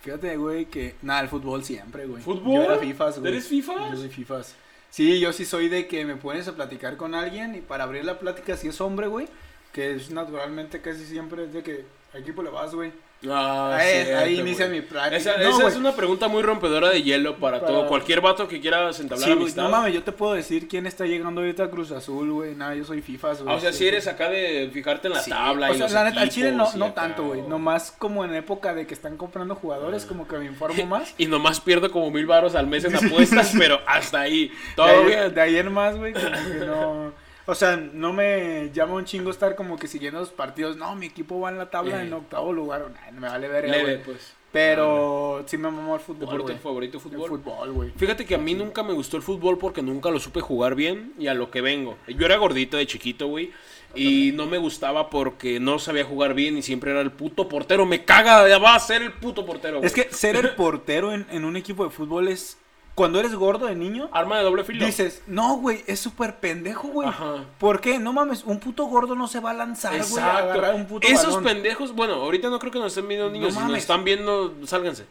[0.01, 0.95] Fíjate, güey, que.
[1.01, 2.21] Nada, el fútbol siempre, güey.
[2.23, 2.55] ¿Fútbol?
[2.55, 3.31] Yo era FIFAs, güey.
[3.33, 3.91] ¿Eres FIFAs?
[3.91, 4.55] Yo soy FIFAs.
[4.93, 8.05] Sí, yo sí soy de que me pones a platicar con alguien y para abrir
[8.05, 9.27] la plática, si es hombre, güey,
[9.71, 12.91] que es naturalmente casi siempre de que a equipo le vas, güey.
[13.29, 15.15] Ah, ahí, cierto, ahí inicia mi práctica.
[15.15, 17.87] Esa, No, esa es una pregunta muy rompedora de hielo para, Para- todo.
[17.87, 19.63] Cualquier vato que quiera entablar Sí, amistad.
[19.63, 22.55] no mames, yo te puedo decir quién está llegando ahorita a Cruz Azul, güey.
[22.55, 23.37] Nada, yo soy güey.
[23.47, 25.85] Ah, o sea, si eres acá de fijarte en la Sí, tabla o y sea,
[25.85, 27.41] los la neta, al Chile no, y no acá, tanto, güey.
[27.41, 31.13] o- Nomás como en época de que están comprando jugadores, como que me informo más.
[31.17, 34.47] Y nomás pierdo como mil baros al mes en apuestas, pero hasta ahí.
[34.49, 35.33] de, Todo ayer, bien.
[35.33, 37.22] de ayer más, güey, como que no...
[37.45, 40.77] O sea, no me llama un chingo estar como que siguiendo los partidos.
[40.77, 42.07] No, mi equipo va en la tabla Eh.
[42.07, 42.89] en octavo lugar.
[42.89, 44.03] Nah, me vale verga, Leve, güey.
[44.03, 44.33] pues.
[44.51, 47.27] Pero sí me mamó el fútbol, ¿Deporte favorito, El fútbol?
[47.29, 47.89] fútbol, güey.
[47.97, 51.13] Fíjate que a mí nunca me gustó el fútbol porque nunca lo supe jugar bien
[51.17, 51.97] y a lo que vengo.
[52.07, 53.51] Yo era gordito de chiquito, güey.
[53.95, 57.85] Y no me gustaba porque no sabía jugar bien y siempre era el puto portero.
[57.87, 59.77] Me caga, ya va a ser el puto portero.
[59.77, 59.87] güey.
[59.87, 62.57] Es que ser el portero en, en un equipo de fútbol es...
[62.95, 64.85] Cuando eres gordo de niño, Arma de doble filo.
[64.85, 67.09] dices, no, güey, es súper pendejo, güey.
[67.09, 67.43] Ajá.
[67.57, 67.97] ¿Por qué?
[67.97, 70.37] No mames, un puto gordo no se va a lanzar, güey, a Exacto.
[70.51, 71.43] agarrar un puto Esos balón.
[71.43, 73.55] pendejos, bueno, ahorita no creo que nos estén viendo niños.
[73.55, 75.05] si nos están viendo, sálganse.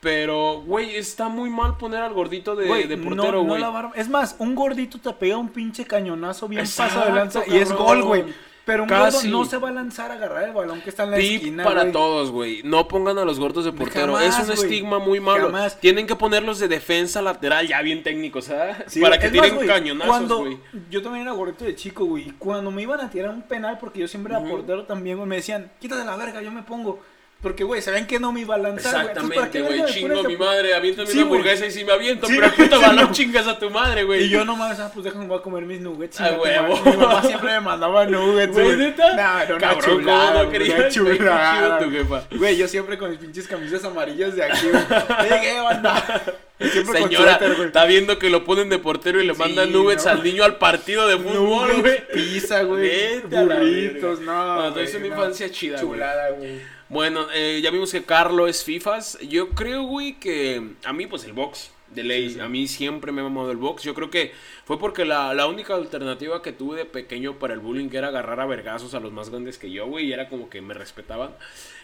[0.00, 3.60] Pero, güey, está muy mal poner al gordito de, no- portero, no güey.
[3.60, 7.18] la barba- Es más, un gordito te pega un pinche cañonazo bien Exacto, pasado de
[7.20, 8.24] lanza y es gol, güey.
[8.66, 9.28] Pero un Casi.
[9.30, 11.36] gordo no se va a lanzar a agarrar el balón que está en la Tip
[11.36, 11.92] esquina, para güey.
[11.92, 12.62] todos, güey.
[12.64, 14.14] No pongan a los gordos de portero.
[14.16, 14.58] Jamás, es un güey.
[14.58, 15.46] estigma muy malo.
[15.46, 15.78] Jamás.
[15.78, 18.76] Tienen que ponerlos de defensa lateral, ya bien técnicos, ¿sabes?
[18.88, 20.58] Sí, para que más, tiren güey, cañonazos, cuando güey.
[20.90, 22.28] Yo también era gordito de chico, güey.
[22.28, 25.28] y Cuando me iban a tirar un penal, porque yo siempre era portero también, güey,
[25.28, 27.00] me decían, quítate la verga, yo me pongo.
[27.46, 29.06] Porque, güey, sabían que no me iba a lanzar, güey.
[29.06, 29.92] Entonces, ¿para Exactamente, güey.
[29.94, 31.38] Chingo mi madre, aviéntame Sí, una güey.
[31.38, 33.12] hamburguesa y si me aviento, Sí, pero güey, sí, balón no.
[33.12, 34.24] chingas a tu madre, güey.
[34.24, 36.20] Y yo nomás, ah, pues déjame voy a comer mis nuggets.
[36.20, 36.76] A chinga tu huevo.
[36.76, 36.90] madre.
[36.90, 38.76] Mi mamá siempre me mandaba nuggets, Güey, güey.
[38.78, 39.14] ¿neta?
[39.14, 41.18] Nah, una Cabrón, ¿cómo chulada, no güey, querías, una güey?
[41.18, 41.78] Chulada.
[41.78, 42.22] tu jefa.
[42.32, 44.82] Güey, yo siempre con mis pinches camisas amarillas de aquí, güey.
[45.30, 46.22] Llegué, banda.
[46.58, 47.66] Siempre Señora, güey.
[47.66, 50.10] está viendo que lo ponen de portero y le Sí, mandan nuggets no.
[50.10, 52.08] al niño al partido de fútbol, güey.
[52.12, 53.20] Pizza, güey.
[53.20, 54.56] Burritos, no.
[54.56, 55.22] No, entonces güey, una no.
[55.22, 55.92] infancia chida, güey.
[55.92, 56.75] Chulada, güey.
[56.88, 59.18] Bueno, eh, ya vimos que Carlo es FIFAs.
[59.20, 62.38] Yo creo, güey, que a mí, pues el box, de ley.
[62.40, 63.82] A mí siempre me ha mamado el box.
[63.82, 64.32] Yo creo que
[64.64, 68.40] fue porque la, la única alternativa que tuve de pequeño para el bullying era agarrar
[68.40, 70.06] a vergazos a los más grandes que yo, güey.
[70.06, 71.30] Y era como que me respetaban.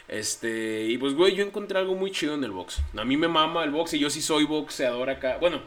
[0.09, 2.81] Este, y pues, güey, yo encontré algo muy chido en el box.
[2.97, 5.39] A mí me mama el box y yo sí soy boxeador acá.
[5.41, 5.63] Bueno,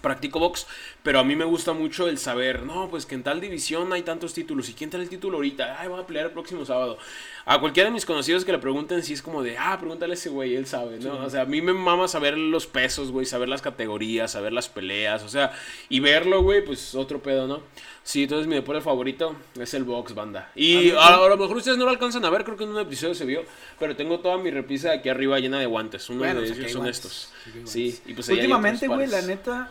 [0.00, 0.66] practico box,
[1.02, 4.02] pero a mí me gusta mucho el saber, no, pues que en tal división hay
[4.02, 5.80] tantos títulos, ¿y quién trae el título ahorita?
[5.80, 6.98] Ay, voy a pelear el próximo sábado.
[7.46, 10.14] A cualquiera de mis conocidos que le pregunten, si es como de, ah, pregúntale a
[10.14, 11.24] ese güey, él sabe, ¿no?
[11.24, 14.68] O sea, a mí me mama saber los pesos, güey, saber las categorías, saber las
[14.68, 15.52] peleas, o sea,
[15.88, 17.62] y verlo, güey, pues otro pedo, ¿no?
[18.02, 20.50] Sí, entonces mi deporte favorito es el box, banda.
[20.54, 22.78] Y a, a lo mejor ustedes no lo alcanzan a ver, creo que en un
[22.78, 23.44] episodio se vio,
[23.78, 26.08] pero tengo toda mi repisa aquí arriba llena de guantes.
[26.08, 27.32] Uno Bueno, de sí que ellos hay son guantes, estos.
[27.44, 29.70] sí Sí, y pues Últimamente, güey, la neta,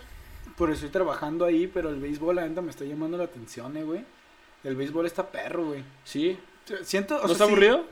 [0.59, 3.83] por estoy trabajando ahí, pero el béisbol, la neta, me está llamando la atención, eh,
[3.83, 4.03] güey.
[4.63, 5.83] El béisbol está perro, güey.
[6.03, 6.37] Sí,
[6.83, 7.85] Siento, o ¿no sea, está sí, aburrido?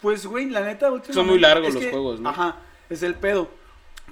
[0.00, 1.12] Pues, güey, la neta, últimamente...
[1.14, 2.28] Son muy largos los que- juegos, ¿no?
[2.28, 2.56] Ajá,
[2.88, 3.48] es el pedo.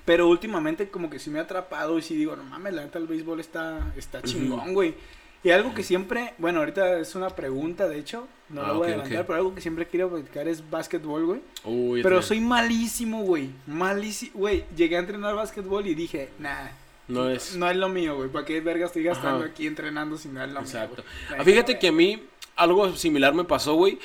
[0.04, 2.98] Pero últimamente como que sí me ha atrapado y sí digo, no mames, la neta
[2.98, 4.94] el béisbol está, está chingón, güey.
[5.42, 8.88] Y algo que siempre, bueno, ahorita es una pregunta, de hecho, no Ah, lo voy
[8.88, 12.02] a adelantar, pero algo que siempre quiero practicar es básquetbol, güey.
[12.02, 13.50] Pero soy malísimo, güey.
[13.66, 14.64] Malísimo, güey.
[14.76, 16.68] Llegué a entrenar básquetbol y dije, nah,
[17.10, 17.56] No es.
[17.56, 18.28] no es lo mío, güey.
[18.30, 19.50] ¿Para qué verga estoy gastando Ajá.
[19.52, 21.02] aquí entrenando si no es lo Exacto.
[21.02, 21.04] mío?
[21.28, 21.40] güey?
[21.40, 22.22] Ah, Fíjate que a mí
[22.56, 23.98] algo similar me pasó, güey.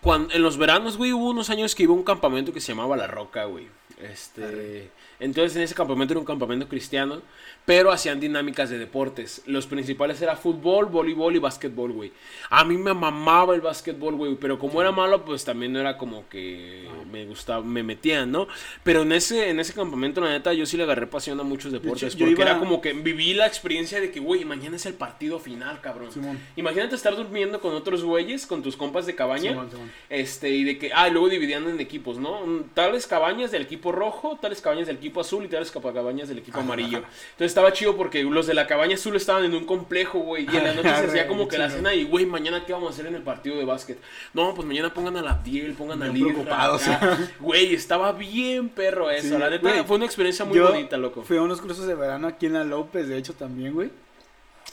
[0.00, 2.72] Cuando, en los veranos, güey, hubo unos años que iba a un campamento que se
[2.72, 3.66] llamaba La Roca, güey.
[4.00, 7.20] Este, entonces en ese campamento era un campamento cristiano,
[7.68, 9.42] pero hacían dinámicas de deportes.
[9.44, 12.12] Los principales era fútbol, voleibol y básquetbol, güey.
[12.48, 15.98] A mí me mamaba el básquetbol, güey, pero como era malo, pues también no era
[15.98, 18.48] como que me gustaba, me metían, ¿no?
[18.82, 21.70] Pero en ese en ese campamento la neta yo sí le agarré pasión a muchos
[21.70, 24.86] deportes yo porque iba- era como que viví la experiencia de que, güey, mañana es
[24.86, 26.10] el partido final, cabrón.
[26.10, 26.38] Simón.
[26.56, 29.50] Imagínate estar durmiendo con otros güeyes, con tus compas de cabaña.
[29.50, 29.92] Simón, Simón.
[30.08, 32.40] Este, y de que, ah, y luego dividían en equipos, ¿no?
[32.72, 36.56] Tales cabañas del equipo rojo, tales cabañas del equipo azul y tales cabañas del equipo
[36.56, 36.98] Ajá, amarillo.
[37.00, 37.08] ajá.
[37.32, 40.46] Entonces estaba chido porque los de la cabaña azul estaban en un complejo, güey.
[40.48, 42.90] Y en la noche se hacía como que la cena y, güey, mañana qué vamos
[42.90, 43.98] a hacer en el partido de básquet.
[44.32, 46.34] No, pues mañana pongan a la Abdiel, pongan a Bien Lira.
[46.34, 46.86] preocupados.
[46.86, 47.18] acá.
[47.40, 49.34] Güey, estaba bien perro eso.
[49.34, 51.22] Sí, la neta, fue una experiencia muy Yo bonita, loco.
[51.22, 53.90] Fui a unos cursos de verano aquí en la López, de hecho, también, güey.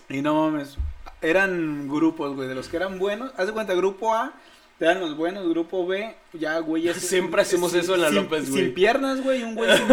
[0.08, 0.78] Y no mames,
[1.24, 3.32] eran grupos, güey, de los que eran buenos.
[3.36, 4.34] Haz de cuenta, grupo A,
[4.78, 6.88] te dan los buenos, grupo B, ya, güey.
[6.88, 8.63] es- Siempre hacemos sin- eso en la sin- López, güey.
[8.65, 9.86] Sin piernas, güey, un güey sin.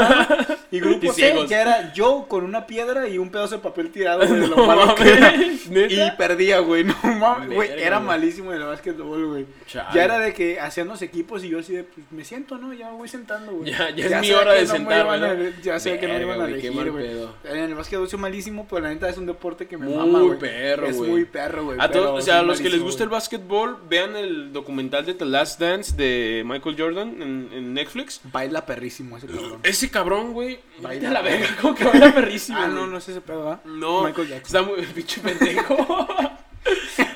[0.71, 3.91] Y grupo Y C, ya era yo con una piedra y un pedazo de papel
[3.91, 5.33] tirado, güey, lo No malo que era.
[5.33, 5.93] mames, ¿neta?
[5.95, 9.47] Y perdía, güey, no mames, güey, era malísimo en el básquetbol, güey.
[9.73, 12.73] Ya era de que hacían los equipos y yo así de, pues me siento, ¿no?
[12.73, 13.71] Ya me voy sentando, güey.
[13.73, 15.63] Ya- ya es mi hora que de no.
[15.63, 17.05] Ya sé que no me iban a elegir, güey.
[17.07, 17.35] pedo.
[17.45, 20.21] En el básquetbol soy malísimo, pero la neta es un deporte que me Muy mama,
[20.21, 20.39] güey.
[20.39, 21.11] perro, Es güey.
[21.11, 21.79] muy perro, güey.
[21.81, 25.15] A todos, o sea, a los que les gusta el básquetbol, vean el documental de
[25.15, 28.21] The Last Dance de Michael Jordan en, en Netflix.
[28.25, 29.61] Baila perrísimo ese cabrón.
[29.63, 31.11] Ese cabrón, güey, Baila.
[31.11, 32.59] la verga, como que baila perrísimo.
[32.59, 33.65] Ah, no, no es ese pedo, ¿verdad?
[33.65, 34.57] No, Michael Jackson.
[34.57, 36.09] está muy, pinche pendejo.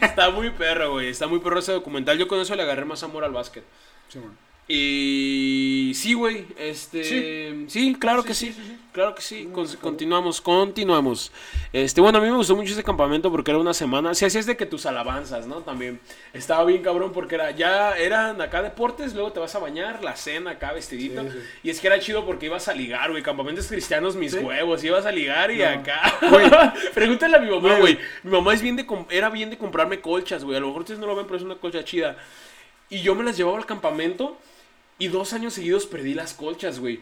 [0.02, 2.18] está muy perro, güey, está muy perro ese documental.
[2.18, 3.64] Yo con eso le agarré más amor al básquet.
[4.08, 4.34] Sí, bueno.
[4.68, 8.52] Y sí, güey, este, sí, claro que sí,
[8.92, 9.48] claro que sí.
[9.52, 11.30] Con- continuamos, continuamos.
[11.72, 14.12] Este, bueno, a mí me gustó mucho ese campamento porque era una semana.
[14.14, 15.56] Si así es de que tus alabanzas, ¿no?
[15.60, 16.00] También
[16.32, 20.16] estaba bien cabrón porque era ya eran acá deportes, luego te vas a bañar, la
[20.16, 21.22] cena acá vestidito.
[21.22, 21.38] Sí, sí.
[21.62, 24.38] Y es que era chido porque ibas a ligar, güey, campamentos cristianos mis ¿Sí?
[24.38, 25.68] huevos, ibas a ligar y No.
[25.68, 26.12] acá.
[26.28, 26.50] Güey.
[26.94, 27.98] Pregúntale a mi mamá, Güey.
[28.24, 30.56] Mi mamá es bien de era bien de comprarme colchas, güey.
[30.56, 32.16] A lo mejor ustedes no lo ven, pero es una colcha chida.
[32.90, 34.36] Y yo me las llevaba al campamento
[34.98, 37.00] y dos años seguidos perdí las colchas, güey.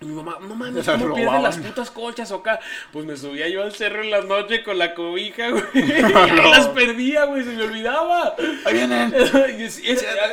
[0.00, 1.62] Y mi mamá, no mames, las ¿cómo pierdes las robaban.
[1.62, 2.58] putas colchas o acá?
[2.92, 5.62] Pues me subía yo al cerro en la noche con la cobija, güey.
[5.74, 8.34] Y ahí las perdía, güey, se me olvidaba.
[8.64, 9.14] Ahí vienen.
[9.14, 9.80] Es-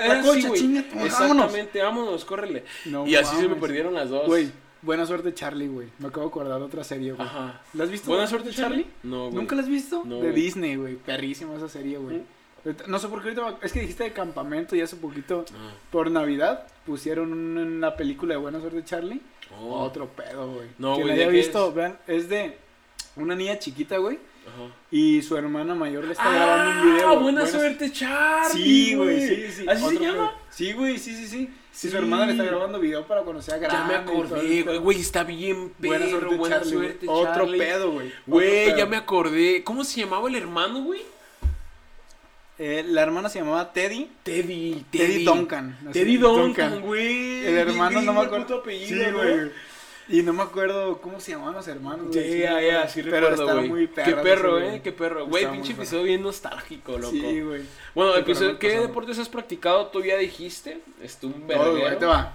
[0.08, 1.14] La así, colcha, chinga tu- vámonos.
[1.14, 2.64] Exactamente, vámonos, córrele.
[2.86, 4.26] No y así se me perdieron las dos.
[4.26, 4.50] Güey,
[4.82, 5.88] buena suerte Charlie, güey.
[6.00, 7.28] Me acabo de acordar de otra serie, güey.
[7.28, 7.62] Ajá.
[7.76, 8.10] ¿La has visto?
[8.10, 8.88] Buena suerte, Charlie.
[9.04, 9.36] No, güey.
[9.36, 10.02] ¿Nunca la has visto?
[10.04, 10.32] No, de.
[10.32, 10.96] Disney, güey.
[10.96, 12.18] Perrísima esa serie, güey.
[12.18, 12.24] Mm.
[12.88, 13.66] No sé por qué ahorita.
[13.66, 15.46] Es que dijiste de campamento y hace poquito.
[15.54, 15.72] Ah.
[15.92, 19.22] Por Navidad pusieron un- una película de Buena Suerte Charlie.
[19.60, 19.80] Oh.
[19.82, 20.68] Otro pedo, güey.
[20.78, 21.74] No, Quien güey, haya ¿de qué visto, es?
[21.76, 22.58] vean, es de
[23.16, 24.20] una niña chiquita, güey.
[24.48, 24.74] Ajá.
[24.92, 27.08] Y su hermana mayor le está grabando un video.
[27.08, 27.24] Ah, güey.
[27.24, 28.64] buena Buenas- suerte, Charlie.
[28.64, 29.66] Sí, güey, sí, sí.
[29.68, 30.30] ¿Así se Otro llama?
[30.32, 30.40] pedo.
[30.50, 31.54] Sí, güey, sí, sí, sí.
[31.72, 31.88] Sí.
[31.88, 33.78] Y su hermana le está grabando video para cuando sea grande.
[33.78, 34.66] Ya me acordé, pedo.
[34.66, 36.72] güey, güey, está bien Buena perro, suerte, buena Charlie.
[36.74, 37.58] suerte, Otro Charlie.
[37.60, 38.08] pedo, güey.
[38.08, 38.78] Otro Güey, pedo.
[38.78, 39.64] ya me acordé.
[39.64, 41.02] ¿Cómo se llamaba el hermano, güey?
[42.62, 44.12] Eh, la hermana se llamaba Teddy.
[44.24, 45.78] Teddy, Teddy Duncan.
[45.94, 46.82] Teddy Duncan, Duncan.
[46.82, 47.46] güey.
[47.46, 48.46] El hermano no me acuerdo.
[48.48, 49.18] puto apellido, Sí, ¿no?
[49.18, 49.52] güey.
[50.12, 52.32] Y no me acuerdo cómo se llamaban los hermanos, güey.
[52.34, 53.70] Sí, ya, ya, sí Pero recuerdo, estaba güey.
[53.70, 55.28] muy Qué perro eh, qué perro.
[55.28, 57.12] Güey, pinche episodio bien nostálgico, loco.
[57.12, 57.62] Sí, güey.
[57.96, 59.86] Bueno, Sí, episodio, ¿qué deportes has practicado?
[59.88, 60.82] Tú ya dijiste.
[61.02, 62.10] Estuvo un Todo, güey, ahí te verguero.
[62.10, 62.34] va.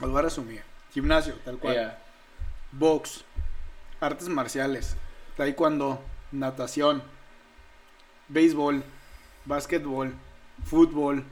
[0.00, 0.62] Os voy a resumir.
[0.92, 1.96] Gimnasio, tal cual.
[2.72, 3.24] Box.
[4.00, 4.96] Artes marciales.
[5.36, 6.02] Taekwondo.
[6.32, 7.02] Natación.
[8.28, 8.82] Béisbol.
[9.48, 10.14] Básquetbol.
[10.64, 11.24] Fútbol.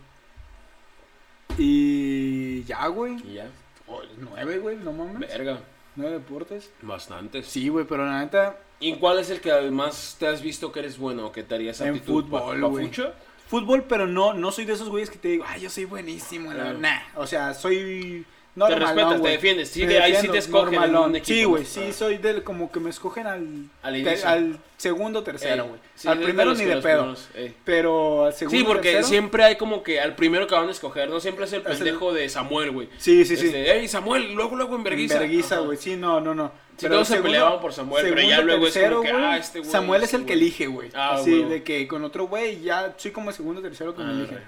[1.59, 3.17] Y ya, güey.
[3.25, 3.49] Y ya.
[3.87, 5.21] Oh, nueve, güey, no mames.
[5.21, 5.61] Verga.
[5.95, 6.71] Nueve deportes.
[6.83, 7.47] Bastantes.
[7.47, 10.81] Sí, güey, pero la neta, ¿Y cuál es el que además te has visto que
[10.81, 12.87] eres bueno o que te harías En aptitud fútbol, pa- pa güey.
[12.87, 13.13] fucho?
[13.49, 16.53] fútbol, pero no, no soy de esos güeyes que te digo, ay, yo soy buenísimo.
[16.53, 16.73] la-.
[16.75, 18.27] Nah, o sea, soy.
[18.57, 19.69] Te respetas, te defiendes.
[19.69, 21.11] Sí, de ahí sí te escogen en normalón.
[21.11, 21.35] un equipo.
[21.35, 21.93] Sí, güey, sí, Ah.
[21.93, 23.47] soy del como que me escogen al,
[23.83, 25.81] Al te- al segundo, tercero, Ey, güey.
[25.95, 26.83] sí, al primero ni de pedo.
[26.83, 27.29] primeros.
[27.65, 30.71] Pero al segundo, Sí, porque tercero, siempre hay como que al primero que van a
[30.71, 32.89] escoger, no siempre es el pendejo de Samuel, güey.
[32.99, 33.47] Sí, sí, sí.
[33.47, 35.19] Este, Ey, Samuel, luego, luego en Berguisa.
[35.19, 35.65] Verguiza, Ajá.
[35.65, 35.77] güey.
[35.79, 36.51] Sí, no, no, no.
[36.79, 39.25] Sí, todos se segundo- peleaban por Samuel, pero ya segundo, luego es como que, güey,
[39.25, 40.91] ah, este güey, Samuel es el que elige, güey.
[40.95, 44.11] Ah, Así, de que con otro güey ya soy como el segundo, tercero que me
[44.11, 44.39] Ah, elige.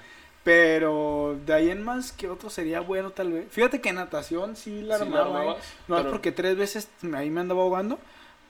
[0.49, 3.45] Pero de ahí en más, ¿qué otro sería bueno tal vez?
[3.51, 5.45] Fíjate que natación sí la Sí, la armaba.
[5.53, 5.57] ¿eh?
[5.89, 7.99] No, es pero- porque tres veces ahí me andaba ahogando.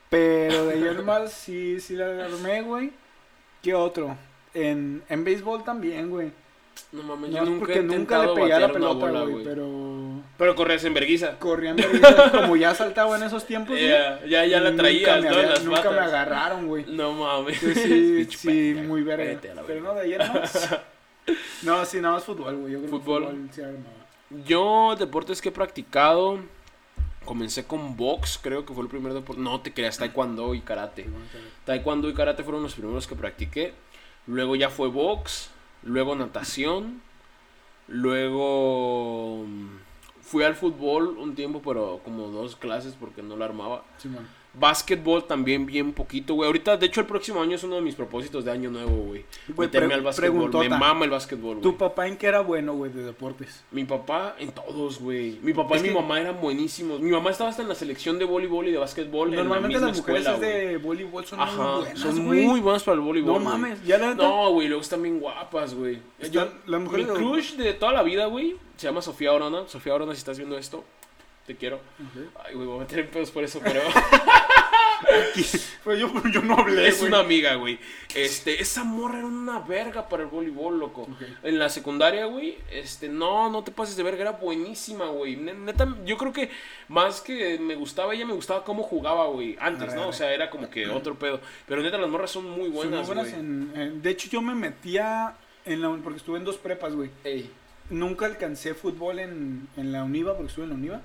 [0.08, 2.92] Pero de ahí en más sí, sí la armé, güey.
[3.64, 4.16] ¿Qué otro?
[4.54, 6.30] En, en béisbol también, güey.
[6.92, 9.42] No mames, No, yo es nunca porque he nunca le pegué a la pelota, güey.
[9.42, 9.68] Pero
[10.38, 11.36] Pero corrías en Berguisa.
[11.40, 13.88] corriendo ahorita, como ya saltaba en esos tiempos, güey.
[13.88, 15.32] Ya, ya, ya la nunca traías, me ¿no?
[15.32, 16.06] En había- las Nunca me patas.
[16.06, 16.84] agarraron, güey.
[16.88, 17.58] No mames.
[17.58, 19.40] Sí, sí, muy verga.
[19.66, 20.68] Pero no, de ayer más.
[21.62, 22.72] No, sí, nada más fútbol, güey.
[22.72, 23.22] Yo creo Fútbol.
[23.24, 24.44] que fútbol sí armaba.
[24.44, 26.38] Yo, deportes que he practicado,
[27.24, 29.40] comencé con box, creo que fue el primer deporte.
[29.40, 31.06] No te creas, taekwondo y karate.
[31.64, 33.74] Taekwondo y karate fueron los primeros que practiqué.
[34.26, 35.50] Luego ya fue box,
[35.82, 37.00] luego natación,
[37.86, 39.68] luego mm,
[40.22, 43.84] fui al fútbol un tiempo, pero como dos clases porque no la armaba.
[43.96, 44.26] Simón.
[44.54, 46.46] Básquetbol también bien poquito, güey.
[46.46, 49.24] Ahorita, de hecho, el próximo año es uno de mis propósitos de año nuevo, güey.
[49.56, 50.50] Meterme al básquetbol.
[50.58, 51.62] Me mama el básquetbol, güey.
[51.62, 53.62] ¿Tu papá en qué era bueno, güey, de deportes?
[53.70, 55.38] Mi papá en todos, güey.
[55.42, 57.00] Mi papá Es y mi mamá eran buenísimos.
[57.00, 59.88] Mi mamá estaba hasta en la selección de voleibol y de básquetbol Normalmente en la
[59.88, 62.46] las mujeres escuela, de voleibol son Ajá, muy buenas, son güey.
[62.46, 63.34] muy buenas para el voleibol.
[63.34, 64.14] No mames, ya la.
[64.14, 65.98] No, güey, luego están bien guapas, güey.
[66.32, 69.68] Yo- Mi de- crush de toda la vida, güey, se llama Sofía Orona.
[69.68, 70.84] Sofía Orona, si estás viendo esto,
[71.48, 71.80] te quiero.
[72.44, 73.60] Ay, güey, voy a meter en pedos por eso,
[75.84, 77.08] pero yo, yo no hablé, es güey.
[77.10, 77.78] una amiga, güey.
[78.14, 81.08] Este, esa morra era una verga para el voleibol, loco.
[81.42, 85.36] En la secundaria, güey, este, no, no te pases de verga, era buenísima, güey.
[85.36, 86.50] Ne- Neta, yo creo que
[86.88, 89.56] más que me gustaba ella, me gustaba cómo jugaba, güey.
[89.60, 90.00] Antes, Arre, ¿no?
[90.02, 90.10] arre.
[90.10, 91.40] O sea, era como que otro pedo.
[91.66, 93.40] Pero neta, las morras son muy Son muy buenas, buenas güey.
[93.40, 95.34] en, en- De hecho, yo me metía
[95.64, 95.88] en la...
[96.02, 97.10] Porque estuve en dos prepas, güey.
[97.24, 97.50] Ey,
[97.90, 101.02] Nunca alcancé fútbol en, en la Univa, porque estuve en la Univa.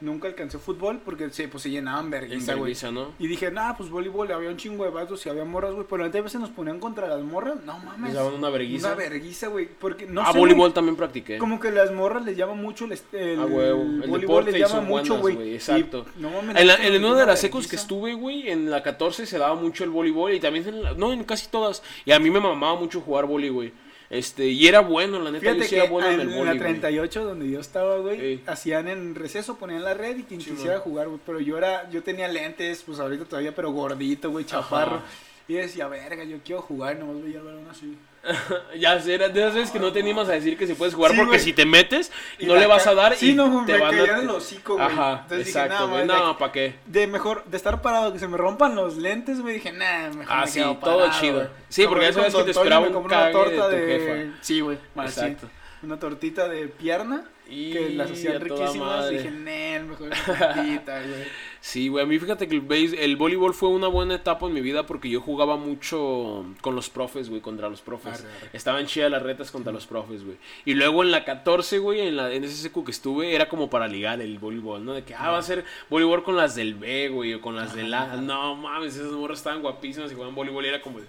[0.00, 2.64] Nunca alcancé fútbol porque se, pues, se llenaban en vergüenza, güey.
[2.64, 3.12] Berguisa, ¿no?
[3.18, 5.86] Y dije, nah, pues voleibol, había un chingo de vatos y había morras, güey.
[5.88, 7.56] Pero antes a veces nos ponían contra las morras.
[7.64, 8.08] No mames.
[8.10, 8.88] Les daban una verguiza.
[8.88, 9.68] Una verguiza, güey.
[9.68, 11.38] Porque no ah, sé, voleibol también practiqué.
[11.38, 13.82] Como que las morras les llama mucho el, el, Ah, huevo.
[13.82, 15.50] El voleibol deporte les llama mucho, güey.
[15.50, 16.04] Y, exacto.
[16.16, 17.82] no mames, En, la, en una de las secos que vergüenza.
[17.82, 21.12] estuve, güey, en la 14 se daba mucho el voleibol y también en la- no,
[21.12, 21.82] en casi todas.
[22.04, 23.72] Y a mí me mamaba mucho jugar vóley, güey.
[24.14, 26.30] Este, y era bueno, la neta, Fíjate yo sí que era bueno en en, el
[26.30, 26.58] la vóley, güey.
[26.60, 28.42] 38 donde yo estaba, güey, Ey.
[28.46, 31.18] hacían en receso, ponían la red y quien Sí, quisiera jugar, güey.
[31.26, 34.96] Pero yo era, yo tenía lentes, pues ahorita todavía, pero gordito, güey, chaparro.
[34.98, 35.04] Ajá.
[35.48, 37.96] Y decía, verga, yo quiero jugar, nomás veía el balón así.
[38.78, 41.12] Ya era de esas veces que no te animas a decir que si puedes jugar
[41.12, 41.40] Sí, porque güey.
[41.40, 43.94] si te metes Y no le vas a dar Sí, y no, te me van
[43.94, 44.18] a...
[44.20, 44.86] el hocico, güey.
[44.86, 46.06] Ajá, Entonces exacto, "Nah, güey.
[46.06, 46.74] No, ¿para qué?
[46.86, 50.26] De mejor, de estar parado, que se me rompan los lentes, me dije, nah, mejor
[50.28, 51.34] Ah, me sí, quedo todo chido.
[51.36, 51.48] güey".
[51.68, 54.38] Sí, porque esa vez que te esperaba un una torta de tu jefa.
[54.40, 54.78] Sí, güey.
[54.96, 55.48] Exacto.
[55.84, 60.98] Una tortita de pierna, Y que las hacían riquísimas, y dije, nah, mejor una tortita,
[61.02, 61.24] güey.
[61.60, 64.52] Sí, güey, a mí fíjate que el, base- el voleibol fue una buena etapa en
[64.54, 68.20] mi vida porque yo jugaba mucho con los profes, güey, contra los profes.
[68.20, 68.50] Arre, arre.
[68.52, 70.36] Estaban chidas las retas contra los profes, güey.
[70.64, 73.70] Y luego en la 14, güey, en, la, en ese secu que estuve, era como
[73.70, 74.92] para ligar el voleibol, ¿no?
[74.94, 77.74] De que, ah, va a ser voleibol con las del B, güey, o con las
[77.74, 78.16] del A.
[78.16, 81.06] No mames, esas morras estaban guapísimas y jugaban voleibol y era como de...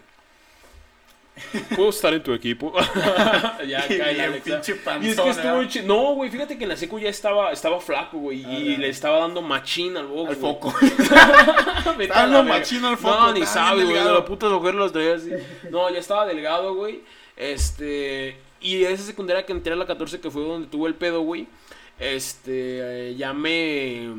[1.75, 2.73] ¿Puedo estar en tu equipo?
[3.67, 6.77] ya, Y cae pinche Y es que estuvo chi- No, güey, fíjate que en la
[6.77, 8.41] secu ya estaba, estaba flaco, güey.
[8.41, 8.77] Y Arre.
[8.77, 10.29] le estaba dando machín al box.
[10.29, 10.73] Al foco.
[12.09, 14.13] Dando machín al foco, No, ni bien güey.
[14.13, 15.29] La puta mujer los traía así.
[15.69, 17.01] No, ya estaba delgado, güey.
[17.35, 18.37] Este.
[18.61, 21.47] Y esa secundaria que entré a la 14, que fue donde tuve el pedo, güey.
[21.99, 23.09] Este.
[23.09, 24.09] eh, ya me.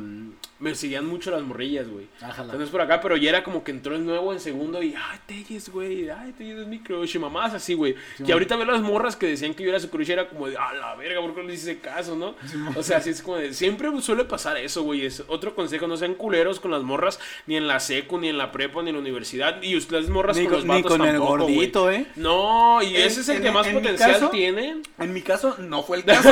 [0.59, 2.07] Me seguían mucho las morrillas, güey.
[2.21, 5.19] Entonces por acá, pero ya era como que entró el nuevo en segundo y, ay,
[5.27, 7.95] Telles, güey, ay, Telles es mi crush, y mamás así, güey.
[8.25, 10.57] que ahorita veo las morras que decían que yo era su crush, era como de,
[10.57, 12.35] a la verga, ¿por qué no les hice caso, no?
[12.75, 15.05] o sea, así es como de, siempre suele pasar eso, güey.
[15.05, 18.37] Es otro consejo, no sean culeros con las morras, ni en la secu, ni en
[18.37, 19.61] la prepa, ni en la universidad.
[19.61, 22.05] Y ustedes morras Ni con, con, los ni vatos con el tampoco, gordito, ¿eh?
[22.15, 24.81] No, y En- ese es el en- que más potencial caso- tiene.
[24.97, 26.29] En mi caso, no fue el caso.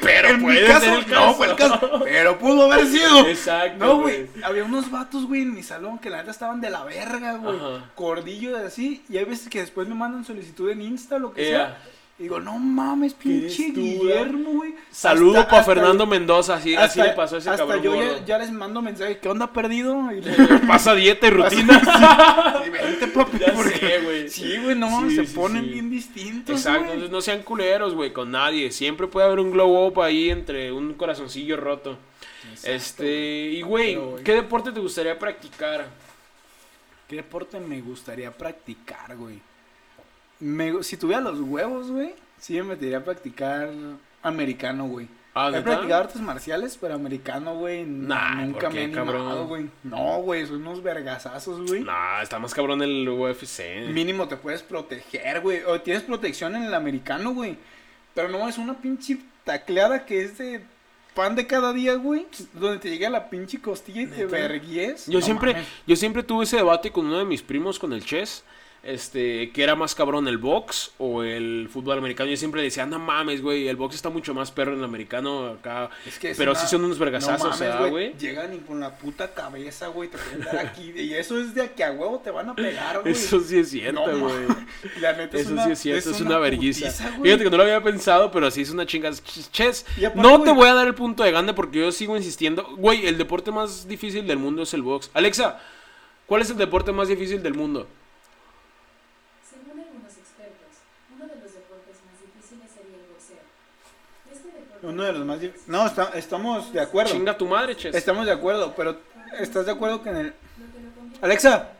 [0.00, 1.34] Pero en mi puede caso, ser el no caso.
[1.34, 2.00] fue el caso.
[2.04, 3.26] Pero pudo haber sido.
[3.26, 4.28] Exacto, No, güey.
[4.42, 7.58] Había unos vatos, güey, en mi salón que la neta estaban de la verga, güey.
[7.94, 9.04] Cordillo de así.
[9.08, 11.56] Y hay veces que después me mandan solicitud en Insta, lo que Ea.
[11.56, 11.78] sea.
[12.16, 14.74] Y digo, no mames, pinche tú, Guillermo, güey.
[14.92, 18.24] Saludo Hasta- para hasta- Fernando Mendoza, así, así le pasó a ese hasta cabrón yo
[18.24, 20.12] ya, les mando mensaje, ¿qué onda perdido?
[20.12, 20.32] Y le
[20.68, 21.80] Pasa dieta y rutina.
[22.64, 23.38] Sí, vente, papi.
[23.38, 24.28] Ya porque- sé, güey.
[24.28, 25.70] Sí, güey, no mames, Sí, se sí, ponen sí.
[25.70, 26.56] bien distintos.
[26.56, 28.70] Exacto, entonces no sean culeros, güey, con nadie.
[28.70, 31.98] Siempre puede haber un glow up ahí entre un corazoncillo roto.
[32.62, 33.98] este, y güey.
[34.24, 35.86] ¿qué deporte te gustaría practicar?
[37.08, 39.40] ¿Qué deporte me gustaría practicar, güey?
[40.44, 43.70] Me- si tuviera los huevos, güey, sí me metería a practicar
[44.22, 45.08] americano, güey.
[45.36, 49.68] Ah, He practicado artes marciales, pero americano, güey, Nah, nunca ¿por me he animado, güey.
[49.82, 51.82] No, güey, son unos vergazazos, güey.
[51.82, 53.88] Nah, está más cabrón el UFC.
[53.92, 55.62] Mínimo te puedes proteger, güey.
[55.64, 57.56] O tienes protección en el americano, güey.
[58.14, 60.62] Pero no, es una pinche tacleada que es de
[61.14, 62.26] pan de cada día, güey.
[62.52, 65.06] Donde te llega la pinche costilla y te verguies.
[65.08, 65.68] Yo No siempre, mames.
[65.84, 68.44] yo siempre tuve ese debate con uno de mis primos con el chess.
[68.86, 72.28] Este, que era más cabrón el box o el fútbol americano.
[72.28, 75.46] Yo siempre decía, no mames, güey, el box está mucho más perro en el americano
[75.46, 75.88] acá.
[76.04, 78.12] Es que es Pero una- sí son unos vergazazos, no mames, ¿verdad, güey?
[78.18, 80.92] Llegan y con la puta cabeza, güey, te pueden dar aquí.
[80.94, 83.12] Y eso es de que a huevo te van a pegar, güey.
[83.14, 84.46] Eso sí es cierto, No, güey.
[85.00, 86.90] La neta es Eso una, sí es cierto, es, una, vergüenza.
[86.90, 89.14] Fíjate que no lo había pensado, pero sí es una chingada.
[89.16, 91.90] Ch- Chess, Y aparte, no te voy a dar el punto de gane porque yo
[91.90, 92.64] sigo insistiendo.
[92.76, 95.10] Güey, el deporte más difícil del mundo es el box.
[95.14, 95.58] Alexa,
[96.26, 97.88] ¿cuál es el deporte más difícil del mundo?
[99.48, 100.72] Según algunos expertos,
[101.14, 103.44] uno de los deportes más difíciles sería el boxeo.
[104.32, 107.12] Este deporte Uno de los más dif- No, está- estamos de acuerdo.
[107.12, 107.94] Chinga tu madre, Chess.
[107.94, 108.96] Estamos de acuerdo, pero
[109.38, 110.34] ¿estás de acuerdo que en el...
[111.22, 111.70] Alexa,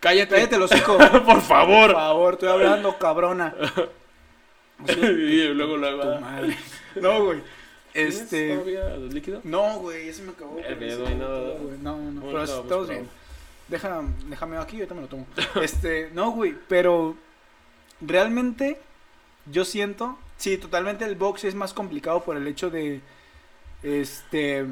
[0.00, 0.34] Cállate.
[0.34, 0.96] cállate los hocico.
[0.98, 1.92] Por Por favor.
[1.92, 3.54] favor, estoy hablando, cabrona.
[4.88, 6.56] y luego lo Tu madre.
[6.96, 7.40] No, güey.
[7.94, 8.54] Este...
[8.54, 9.40] ¿Todavía líquido?
[9.44, 10.58] No, güey, ya se me acabó.
[10.60, 11.08] No.
[11.10, 12.20] No, no, no.
[12.20, 13.08] Bueno, Pero estamos pero- bien.
[13.68, 15.26] Deja, déjame aquí ahorita me lo tomo.
[15.62, 17.16] Este, no, güey, pero
[18.00, 18.80] realmente
[19.46, 23.00] yo siento, sí, totalmente el box es más complicado por el hecho de,
[23.82, 24.66] este,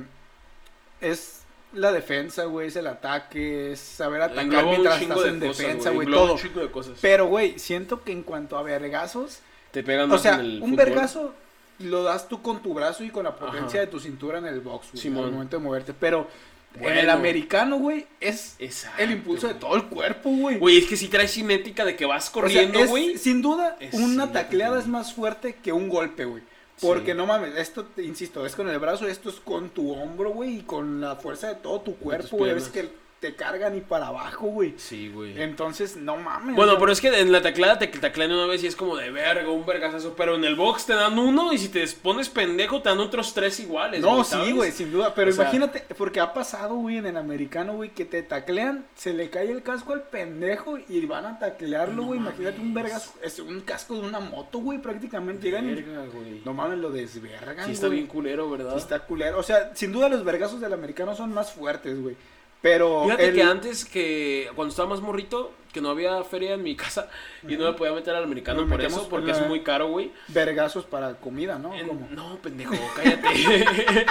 [1.01, 1.41] es
[1.73, 5.91] la defensa, güey, es el ataque, es saber atacar mientras estás de en cosas, defensa,
[5.91, 6.37] güey, todo.
[6.37, 6.99] de cosas.
[7.01, 10.63] Pero, güey, siento que en cuanto a vergazos, Te pegan o más sea, en el
[10.63, 10.77] un fútbol.
[10.77, 11.35] vergazo
[11.79, 13.87] lo das tú con tu brazo y con la potencia Ajá.
[13.87, 15.95] de tu cintura en el box, güey, al momento de moverte.
[15.95, 16.29] Pero
[16.75, 17.13] en el Bueno.
[17.13, 20.59] americano, güey, es Exacto, el impulso de todo el cuerpo, güey.
[20.59, 23.19] Güey, es que si traes cinética de que vas O sea, corriendo, es- güey.
[23.19, 26.43] sin duda, Es- una tacleada es más fuerte que un golpe, güey.
[26.81, 27.17] Porque Sí.
[27.19, 30.59] no mames, esto, te insisto, es con el brazo, esto es con tu hombro, güey,
[30.59, 32.57] y con la fuerza de todo tu cuerpo, güey.
[32.57, 32.89] Es que
[33.21, 34.75] te cargan y para abajo, güey.
[34.79, 35.41] Sí, güey.
[35.41, 36.57] Entonces, no mames.
[36.57, 39.11] Bueno, pero es que en la tacleada te taclean una vez y es como de
[39.11, 40.15] verga, un vergazazo.
[40.17, 43.35] Pero en el box te dan uno y si te pones pendejo te dan otros
[43.35, 44.01] tres iguales.
[44.01, 45.15] No, sí, güey, sin duda.
[45.15, 48.87] Pero O sea- imagínate, porque ha pasado, güey, en el americano, güey, que te taclean,
[48.97, 52.21] se le cae el casco al pendejo y van a taclearlo, güey.
[52.21, 55.43] imagínate un vergas, es un casco de una moto, güey, prácticamente.
[55.45, 55.75] Llegan y.
[55.75, 56.41] Verga, güey.
[56.45, 57.99] No mames, lo desvergan, Sí está güey.
[57.99, 58.73] bien culero, ¿verdad?
[58.73, 59.39] Sí está culero.
[59.39, 62.17] O sea, sin duda los vergazos del americano son más fuertes, güey.
[62.63, 63.05] Pero.
[63.05, 66.75] Fíjate el- que antes que cuando estaba más morrito, que no había feria en mi
[66.75, 67.09] casa
[67.49, 70.11] y no me podía meter al americano por eso, porque es muy caro, güey.
[70.29, 71.73] Vergazos para comida, ¿no?
[71.75, 73.29] En- No, pendejo, cállate.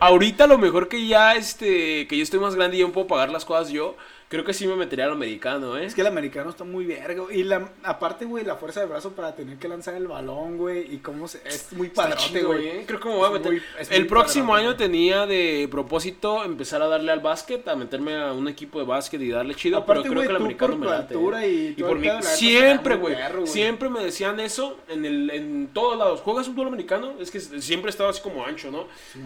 [0.00, 3.30] Ahorita lo mejor que ya, este, que yo estoy más grande y ya puedo pagar
[3.30, 3.96] las cosas yo,
[4.28, 5.84] creo que sí me metería al americano, ¿eh?
[5.84, 7.24] Es que el americano está muy verga.
[7.30, 10.92] Y la, aparte, güey, la fuerza de brazo para tener que lanzar el balón, güey.
[10.94, 11.40] Y cómo se.
[11.46, 12.68] Es muy padrote, güey.
[12.68, 12.84] ¿eh?
[12.86, 13.52] Creo que me voy a meter.
[13.52, 18.16] muy- el próximo padrote, año tenía de propósito empezar a darle al básquet, a meterme
[18.16, 20.86] a un equipo de básquet y darle chido, Aparte, pero creo que el americano me
[20.86, 21.14] late.
[21.14, 21.74] ¿eh?
[21.76, 23.16] y Y por neta, Siempre, güey.
[23.44, 26.20] Siempre me decían eso en, el, en todos lados.
[26.20, 27.14] ¿Juegas fútbol americano?
[27.20, 28.86] Es que siempre he estado así como ancho, ¿no?
[29.12, 29.20] Sí.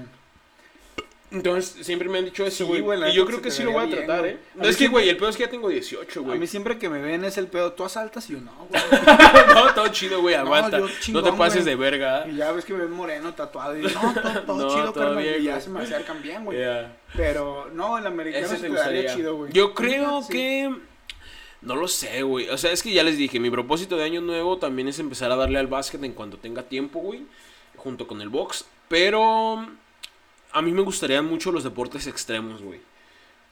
[1.30, 2.82] Entonces, siempre me han dicho eso, güey.
[3.10, 4.26] y yo creo que sí lo voy a bien, tratar.
[4.26, 4.38] ¿eh?
[4.54, 6.38] A No, es que, siempre- güey, el pedo es que ya tengo 18, A güey.
[6.38, 7.72] mí siempre que me ven es el pedo.
[7.74, 8.80] Tú asaltas y yo no, güey.
[9.54, 10.78] no, todo chido, güey, aguanta.
[10.78, 11.74] No, chingón, te pases güey.
[11.74, 12.26] de verga.
[12.28, 13.76] Y ya ves que me ven moreno, tatuado.
[13.78, 15.36] Y no, todo, todo No, chido, carnal.
[15.40, 16.56] Y ya se me acercan bien, güey.
[16.58, 16.96] Yeah.
[17.14, 19.52] Pero no, el americano Ese se daría chido, güey.
[19.52, 20.32] Yo creo Sí.
[20.32, 20.74] que.
[21.60, 22.48] No lo sé, güey.
[22.50, 25.30] O sea, es que ya les dije, mi propósito de año nuevo también es empezar
[25.32, 27.24] a darle al básquet en cuanto tenga tiempo, güey.
[27.76, 28.64] Junto con el box.
[28.88, 29.66] Pero.
[30.52, 32.80] A mí me gustarían mucho los deportes extremos, güey.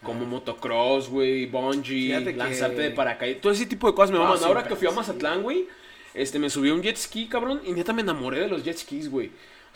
[0.03, 3.41] Como motocross, güey, bungee, Fíjate que- lanzarte de paracaídas.
[3.41, 4.39] Todo ese tipo de cosas me Ah, maman.
[4.39, 5.67] sí, Ahora que fui a Mazatlán, güey,
[6.15, 8.77] este, me subí a un jet ski, cabrón, y neta me enamoré de los jet
[8.79, 9.31] skis, güey.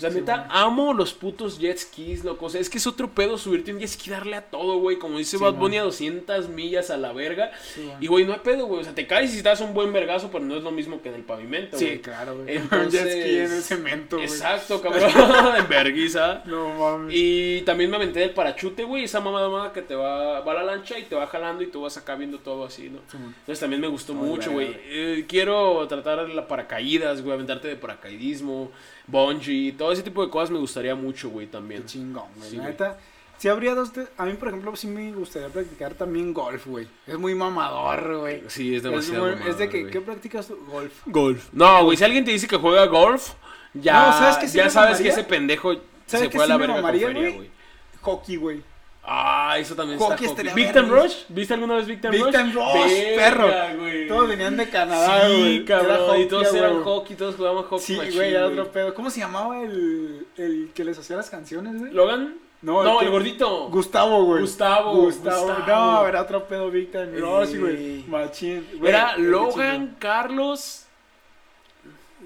[0.06, 2.46] O sea, neta, amo los putos jet skis, loco.
[2.46, 4.98] O sea, es que es otro pedo subirte un jet ski, darle a todo, güey.
[4.98, 5.54] Como dice Sí, Bad.
[5.54, 7.50] Bunny, a 200 millas a la verga.
[7.74, 8.80] Sí, y, güey, no hay pedo, güey.
[8.80, 11.10] O sea, te caes y das un buen vergazo, pero no es lo mismo que
[11.10, 12.00] en el pavimento, Sí, güey.
[12.00, 12.56] claro, güey.
[12.56, 14.26] Entonces- Un jet ski en el cemento, güey.
[14.28, 15.10] Exacto, cabrón.
[15.58, 16.42] en verguiza.
[16.46, 17.14] No mames.
[17.14, 19.04] Y también me aventé del parachute, güey.
[19.04, 21.66] Esa mamada mamada que te va, va a la lancha y te va jalando y
[21.66, 23.00] tú vas acá viendo todo así, ¿no?
[23.10, 23.16] Sí.
[23.18, 24.68] Entonces también me gustó Muy mucho, güey.
[24.86, 27.34] Eh, quiero tratar la paracaídas, güey.
[27.34, 28.70] Aventarte de paracaidismo,
[29.10, 29.72] bungee.
[29.72, 31.82] Todo ese tipo de cosas me gustaría mucho, güey, también.
[31.82, 32.50] Qué chingón, güey.
[32.50, 32.72] Sí, La güey.
[32.72, 32.98] neta,
[33.38, 33.92] sí habría dos.
[33.92, 36.86] te- A mí, por ejemplo, sí me gustaría practicar también golf, güey.
[37.06, 38.42] Es muy mamador, güey.
[38.48, 39.28] Sí, es Es, demasiado.
[39.28, 39.92] es mamador, de que, güey.
[39.92, 40.56] ¿qué practicas tú?
[40.70, 40.92] Golf.
[41.06, 41.48] Golf.
[41.52, 43.32] No, güey, si alguien te dice que juega golf,
[43.74, 45.12] ya, No, ¿sabes qué sí ya sabes que mamaría?
[45.12, 45.74] ese pendejo
[46.06, 47.50] ¿Sabes se fue a la verga con feria, güey.
[48.02, 48.62] Hockey, güey.
[49.12, 50.42] Ah, eso también Hockey está.
[50.42, 50.54] estaría.
[50.54, 50.88] ¿Victim.
[50.88, 51.14] Rush?
[51.30, 52.22] ¿Viste alguna vez Victim Rush?
[52.22, 53.48] Victim Rush, perro.
[54.06, 55.64] Todos venían de Canadá, Sí, güey.
[55.64, 55.90] cabrón.
[56.10, 57.80] Era y todos eran hockey, todos jugaban hockey.
[57.80, 58.94] Sí, güey, era otro pedo.
[58.94, 61.92] ¿Cómo se llamaba el, el que les hacía las canciones, güey?
[61.92, 62.36] ¿Logan?
[62.62, 63.68] No, No, el gordito.
[63.70, 64.42] Gustavo, güey.
[64.42, 65.46] Gustavo, Gustavo.
[65.46, 66.02] Gustavo.
[66.02, 68.04] No, era otro pedo Victim Rush, güey.
[68.06, 68.64] Machín.
[68.84, 70.84] Era Logan, Carlos.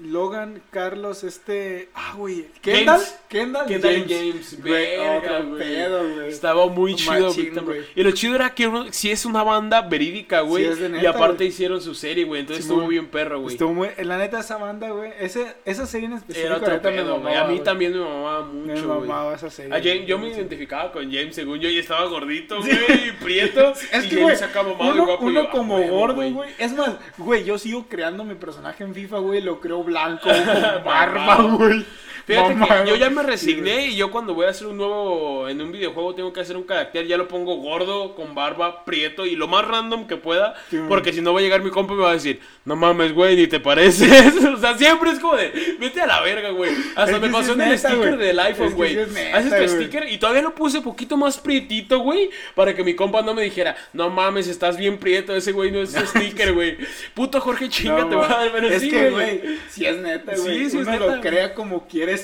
[0.01, 1.89] Logan, Carlos, este.
[1.93, 2.47] Ah, güey.
[2.61, 2.97] Kendall.
[2.99, 3.19] James.
[3.29, 3.67] Kendall.
[3.67, 4.61] Kendall James.
[4.61, 5.59] Verga, güey.
[5.59, 6.29] pedo, güey.
[6.29, 7.81] Estaba muy chido Victim güey.
[7.95, 10.73] Y lo chido era que uno, si es una banda verídica, güey.
[10.75, 12.41] Sí, y aparte hicieron su serie, güey.
[12.41, 13.53] Entonces estuvo bien perro, güey.
[13.55, 13.89] Estuvo muy.
[14.03, 15.11] La neta, esa banda, güey.
[15.19, 16.47] Ese, esa serie en específico.
[16.47, 17.35] Era otro me pedo, güey.
[17.35, 19.07] A mí también me mamaba Me mucho, güey.
[19.07, 19.73] mamaba esa serie.
[19.73, 20.35] A James- yo me Sí.
[20.35, 22.73] identificaba con James, según yo, y estaba gordito, güey,
[23.09, 23.73] y prieto.
[23.91, 26.49] Es y que, James güey, uno, uno ah, como gordo, güey.
[26.57, 29.41] Es más, güey, yo sigo creando mi personaje en FIFA, güey.
[29.41, 31.85] Lo creo blanco, con barba, güey.
[32.25, 35.47] Fíjate que yo ya me Sí, resigné y yo cuando voy a hacer un nuevo,
[35.47, 39.25] en un videojuego tengo que hacer un carácter, ya lo pongo gordo, con barba, prieto
[39.25, 41.93] y lo más random que pueda, Sí, porque si no va a llegar mi compa
[41.93, 44.35] y me va a decir, no mames, güey, ni te pareces.
[44.43, 46.71] o sea, siempre es como de, vete a la verga, güey.
[46.95, 48.95] Hasta Es me pasó sí en el neta, sticker del iPhone, güey.
[49.05, 52.95] sí Haces tu sticker y todavía lo puse poquito más prietito, güey, para que mi
[52.95, 56.77] compa no me dijera, no mames, estás bien prieto, ese güey no es sticker, güey.
[57.13, 60.35] Puto Jorge, chinga, No, te va a dar menos Es sí, güey, si es neta,
[60.35, 60.69] Sí, güey.
[60.69, 62.14] sí Uno neta, lo crea como quiere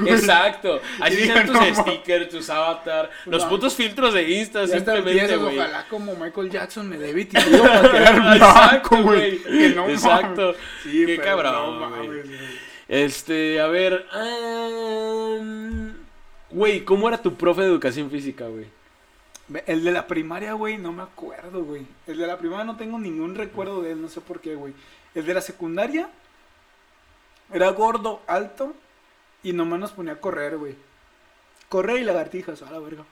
[0.00, 0.14] güey.
[0.14, 0.80] Exacto.
[1.00, 3.48] Así sean tus no, stickers, tus avatar, los No.
[3.48, 5.58] putos filtros de Insta, Ya simplemente, güey.
[5.58, 9.38] ojalá como Michael Jackson me dé vitido para quedar blanco, güey.
[9.42, 10.42] Que no Exacto.
[10.42, 10.56] mames.
[10.82, 12.20] Sí, Qué cabrón, güey.
[12.88, 14.06] Este, a ver.
[16.50, 18.66] Güey, ¿cómo era tu profe de educación física, güey?
[19.66, 21.86] El de la primaria, güey, no me acuerdo, güey.
[22.06, 24.72] El de la primaria no tengo ningún recuerdo de él, no sé por qué, güey.
[25.14, 26.08] El de la secundaria
[27.52, 28.74] era gordo, alto
[29.48, 30.74] y nomás nos ponía a correr, güey.
[31.68, 33.04] Correr y lagartijas, a la verga.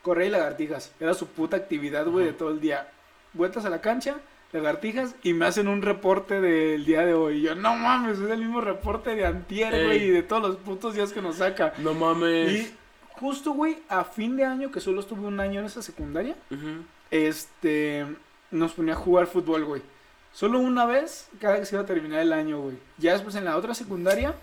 [0.00, 0.92] Correr y lagartijas.
[1.00, 2.88] Era su puta actividad, güey, de todo el día.
[3.34, 4.16] Vueltas a la cancha,
[4.52, 7.38] lagartijas y me hacen un reporte del día de hoy.
[7.38, 9.84] Y yo, no mames, es el mismo reporte de antier, Ey.
[9.84, 11.74] güey, y de todos los putos días que nos saca.
[11.76, 12.52] No mames.
[12.52, 12.74] Y
[13.12, 16.84] justo, güey, a fin de año, que solo estuve un año en esa secundaria, Ujú.
[17.10, 18.06] este,
[18.50, 19.82] nos ponía a jugar fútbol, güey.
[20.32, 22.76] Solo una vez, cada que se iba a terminar el año, güey.
[22.98, 24.34] Ya después en la otra secundaria,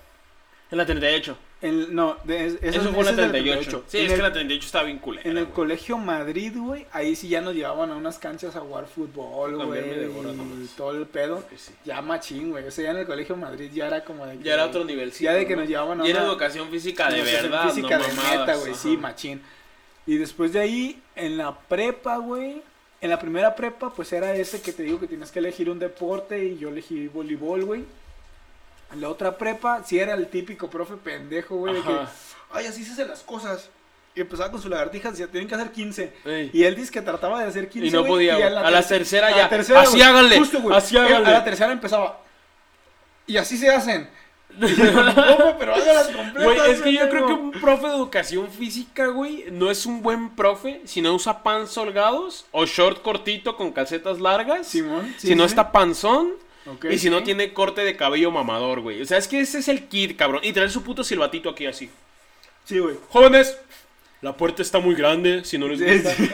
[0.74, 1.38] En la 38.
[1.62, 3.84] en, no, de, es- Eso, esa- fue en la esa es del 38.
[3.88, 5.30] Sí, En es el- que la 38 estaba bien culera.
[5.30, 5.54] En el güey.
[5.56, 9.82] colegio Madrid, güey, ahí sí ya nos llevaban a unas canchas a jugar fútbol, güey.
[9.82, 10.70] Y nomás.
[10.76, 11.44] todo el pedo.
[11.56, 11.72] Sí.
[11.86, 12.68] Ya machín, güey.
[12.68, 14.84] O sea, ya en el colegio Madrid ya era como de que- Ya era otro
[14.84, 15.24] nivel, sí.
[15.26, 18.04] Ya de que nos llevaban a Y era una- educación física de verdad, física no
[18.04, 18.40] de mamadas.
[18.40, 19.42] neta, güey, sí, machín.
[20.06, 22.62] Y después de ahí, en la prepa, güey,
[23.00, 25.78] en la primera prepa, pues era ese que te digo que tienes que elegir un
[25.80, 27.86] deporte y yo elegí voleibol, güey.
[28.94, 31.98] En la otra prepa, sí era el típico profe pendejo, güey, de que,
[32.52, 33.70] ay, así se hacen las cosas.
[34.16, 36.14] Y empezaba con su lagartija, decía, tienen que hacer 15.
[36.26, 36.52] Ey.
[36.54, 37.88] Y él dice que trataba de hacer 15.
[37.88, 38.48] Y no güey, podía, a güey.
[38.48, 39.50] A la terce- tercera a la ya.
[39.50, 41.28] tercera, Así güey, háganle, justo, así háganle.
[41.30, 42.22] A la tercera empezaba.
[43.26, 44.08] Y así se hacen.
[44.56, 44.68] Y "No,
[45.58, 46.44] pero completas.
[46.44, 47.28] Güey, es que yo creo pendejo".
[47.28, 51.42] que un profe de educación física, güey, no es un buen profe si no usa
[51.42, 54.68] pants holgados o short cortito con calcetas largas.
[54.68, 55.48] Simón, sí, si no sí.
[55.48, 56.34] está panzón.
[56.90, 59.02] Y si no tiene corte de cabello mamador, güey.
[59.02, 60.42] O sea, es que ese es el kit, cabrón.
[60.44, 61.90] Y traer su puto silbatito aquí así.
[62.64, 62.96] Sí, güey.
[63.10, 63.58] Jóvenes,
[64.22, 66.16] la puerta está muy grande, si no les gusta.
[66.16, 66.30] sí.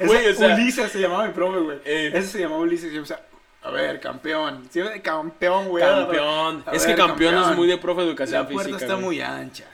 [0.06, 1.78] Güey, Ese o sea- Ulises se llamaba mi profe, güey.
[1.84, 2.10] Eh.
[2.14, 2.92] Ese se llamaba Ulises.
[2.92, 3.20] Y, o sea,
[3.62, 4.66] a ver, campeón.
[4.70, 5.82] Siempre campeón, güey.
[5.84, 6.64] Campeón.
[6.72, 7.50] Es ver, que campeón, campeón.
[7.52, 8.84] es muy de profe de educación La puerta física.
[8.84, 9.04] está güey.
[9.06, 9.64] muy ancha.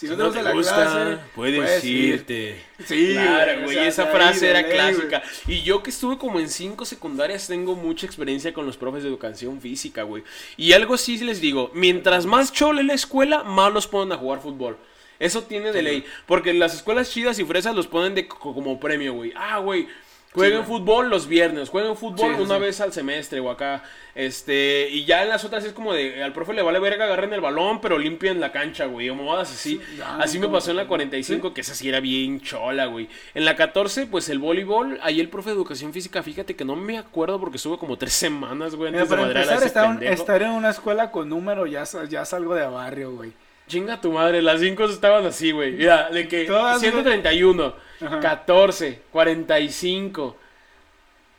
[0.00, 2.04] Si Si no te gusta te la gusta, clase, puedes ir.
[2.14, 2.64] irte.
[2.86, 5.22] Sí, Claro, o güey, sea, esa frase era ley, clásica.
[5.46, 9.10] Y yo que estuve como en cinco secundarias tengo mucha experiencia con los profes de
[9.10, 10.22] educación física, güey.
[10.56, 14.40] Y algo sí les digo, mientras más chole la escuela, más los ponen a jugar
[14.40, 14.78] fútbol.
[15.18, 16.04] Eso tiene de ley.
[16.24, 19.34] Porque las escuelas chidas y fresas los ponen de co- como premio, güey.
[19.36, 19.86] Ah, güey.
[20.32, 22.60] Jueguen fútbol los viernes, jueguen fútbol Sí, una sí.
[22.60, 23.82] vez al semestre o acá.
[24.14, 27.32] Este, y ya en las otras es como de al profe le vale verga, agarren
[27.32, 29.08] el balón, pero limpien la cancha, güey.
[29.10, 29.80] O modas así.
[29.80, 33.08] Sí, así me pasó en la que- 45, que esa sí era bien chola, güey.
[33.34, 36.76] En la 14, pues el voleibol, ahí el profe de educación física, fíjate que no
[36.76, 39.98] me acuerdo porque estuve como tres semanas, güey, Mira, antes de para empezar, estar, un-
[39.98, 40.12] pendejo.
[40.14, 43.32] estar en una escuela con número ya, ya salgo de barrio, güey.
[43.66, 45.72] Chinga tu madre, las 5 estaban así, güey.
[45.72, 46.90] Mira, de que Todas, güey.
[46.90, 48.20] 131, Ajá.
[48.20, 50.36] 14, 45,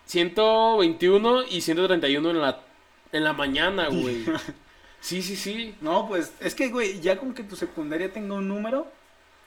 [0.05, 2.59] 121 y 131 en la,
[3.11, 4.25] en la mañana, güey.
[5.03, 5.73] Sí, sí, sí.
[5.81, 8.85] No, pues es que, güey, ya con que tu secundaria tenga un número,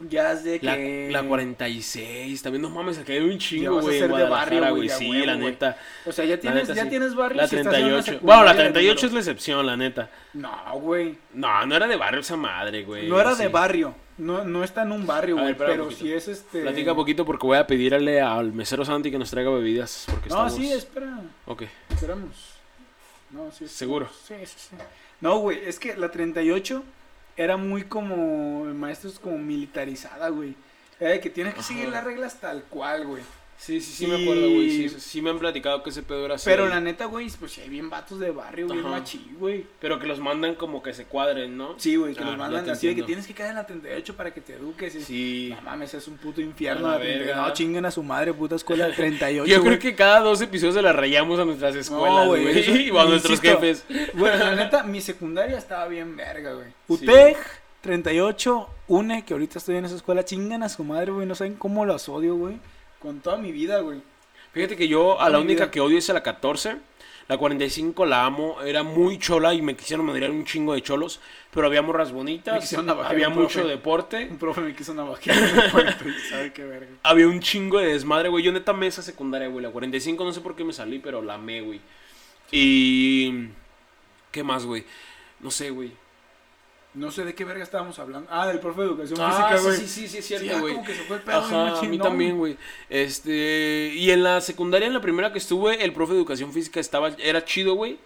[0.00, 1.08] ya es de La, que.
[1.12, 4.00] la 46, también no mames, acá hay un chingo, güey.
[4.00, 5.78] de barrio, güey, Sí, huevo, la neta.
[6.06, 6.88] O sea, ya La tienes, neta, ya sí.
[6.90, 7.36] tienes barrio.
[7.40, 8.26] La si estás en una 38.
[8.26, 10.10] Bueno, la secundaria de 38 es la excepción, la neta.
[10.32, 10.50] No,
[10.80, 11.16] güey.
[11.34, 13.08] No, no era de barrio esa madre, güey.
[13.08, 13.52] No era de sí.
[13.52, 13.94] barrio.
[14.16, 15.56] No, no está en un barrio, güey.
[15.56, 16.62] Pero sí es este.
[16.62, 20.04] Platica poquito porque voy a pedirle al mesero Santi que nos traiga bebidas.
[20.08, 20.54] Porque No, estamos...
[20.54, 21.20] sí, espera.
[21.46, 22.54] Ok, Esperamos.
[23.30, 23.66] No, sí.
[23.66, 24.08] seguro.
[24.26, 24.76] Sí, sí, sí.
[25.20, 26.84] No, güey, es que la 38
[27.36, 30.54] era muy como, maestros como militarizada, güey.
[30.98, 31.68] Que tienes que Ajá.
[31.68, 33.22] seguir las reglas tal cual, güey.
[33.56, 34.70] Sí, sí, sí me acuerdo, güey.
[34.70, 36.44] Sí, sí me han platicado que ese pedo era así.
[36.44, 39.64] Pero la neta, güey, pues sí hay bien vatos de barrio, bien machí, güey.
[39.80, 41.74] Pero que los mandan como que se cuadren, ¿no?
[41.78, 44.16] Sí, güey, que Ah, los mandan así de que tienes que caer en la 38
[44.16, 44.94] para que te eduques.
[44.96, 45.52] y- Sí.
[45.54, 47.26] No mames, es un puto infierno la la 38.
[47.26, 47.42] verga.
[47.48, 49.46] No, chinguen a su madre, puta escuela 38.
[49.50, 52.44] Yo creo que cada dos episodios se la rayamos a nuestras escuelas, güey,
[52.90, 53.84] y a nuestros jefes.
[54.14, 56.66] Bueno, la neta, mi secundaria estaba bien verga, güey.
[56.68, 57.04] Sí.
[57.04, 57.36] UTEG,
[57.80, 61.26] 38, UNE, que ahorita estoy en esa escuela, chingan a su madre, güey.
[61.26, 62.56] No saben cómo los odio, güey.
[63.04, 64.00] Con toda mi vida, güey.
[64.52, 65.70] Fíjate que yo a la mi única vida.
[65.70, 66.76] que odio es a la 14.
[67.28, 71.20] La 45 la amo, era muy chola y me quisieron madrear un chingo de cholos,
[71.50, 73.68] pero había morras Me bonitas, había mucho profe.
[73.68, 75.34] deporte, Un profe me quiso navajear
[76.28, 76.88] sabe qué verga.
[77.02, 78.44] había un chingo de desmadre, güey.
[78.44, 79.62] Yo neta amé esa secundaria, güey.
[79.62, 81.80] La 45 no sé por qué me salí, pero la amé, güey.
[82.50, 83.48] Y...
[84.30, 84.84] ¿Qué más, güey?
[85.40, 85.92] No sé, güey.
[86.94, 88.28] No sé de qué verga estábamos hablando.
[88.30, 89.76] Ah, del profe de educación Ah, física, sí, güey.
[89.78, 90.82] sí, sí, sí, es Sí, cierto, ah, güey.
[90.82, 92.56] que se fue el pedo, Ajá, a mí también, güey.
[92.88, 96.78] Este, y en la secundaria, en la primera que estuve, el profe de educación física
[96.80, 97.98] estaba, era chido, güey.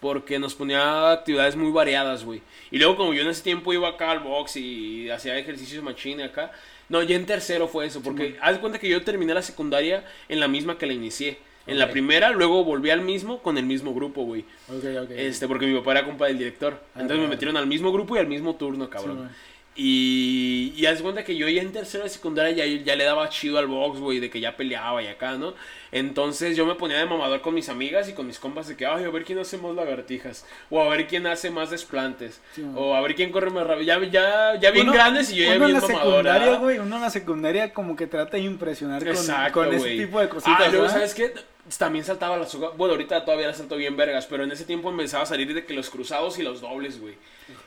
[0.00, 2.42] Porque nos ponía actividades muy variadas, güey.
[2.70, 6.22] Y luego, como yo en ese tiempo iba acá al box y hacía ejercicios machine
[6.22, 6.52] acá.
[6.90, 8.02] No, ya en tercero fue eso.
[8.02, 11.38] Porque haz de cuenta que yo terminé la secundaria en la misma que la inicié.
[11.66, 14.42] En la primera, luego volví al mismo con el mismo grupo, güey.
[14.68, 15.10] Ok, ok.
[15.10, 16.80] Este, porque mi papá era compa del director.
[16.94, 19.30] Ah, Entonces me metieron al mismo grupo y al mismo turno, cabrón.
[19.78, 23.28] y, y haz cuenta que yo ya en tercero de secundaria ya, ya le daba
[23.28, 25.52] chido al box, güey, de que ya peleaba y acá, ¿no?
[25.92, 28.86] Entonces yo me ponía de mamador con mis amigas y con mis compas de que,
[28.86, 30.46] ay, a ver quién hace más lagartijas.
[30.70, 32.40] O a ver quién hace más desplantes.
[32.54, 33.84] Sí, o a ver quién corre más rápido.
[33.86, 36.10] Ya, ya, ya bien Uno- grandes y yo ya uno bien en la mamador.
[36.12, 36.60] secundaria, ¿verdad?
[36.60, 40.20] güey, uno en la secundaria como que trata de impresionar con, Exacto, con ese tipo
[40.20, 40.88] de cositas, Ah, y luego.
[40.88, 41.34] ¿sabes qué?
[41.78, 42.70] También saltaba la soga.
[42.76, 45.64] Bueno, ahorita todavía la salto bien vergas, pero en ese tiempo empezaba a salir de
[45.64, 47.14] que los cruzados y los dobles, güey.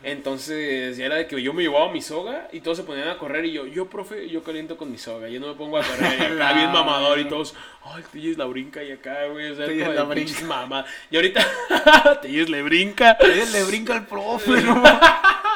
[0.03, 3.17] Entonces, ya era de que yo me llevaba mi soga y todos se ponían a
[3.17, 5.83] correr y yo, yo, profe, yo caliento con mi soga, yo no me pongo a
[5.83, 6.17] correr.
[6.19, 9.51] Y acá bien mamador y todos, ay, Tillis la brinca y acá, güey.
[9.51, 10.45] O sea, Tillis la brinca.
[10.45, 10.85] mamá.
[11.11, 11.45] Y ahorita,
[12.21, 13.17] Tillis le brinca.
[13.19, 14.81] Él le brinca al profe, no.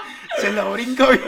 [0.44, 1.22] Se la brinca bien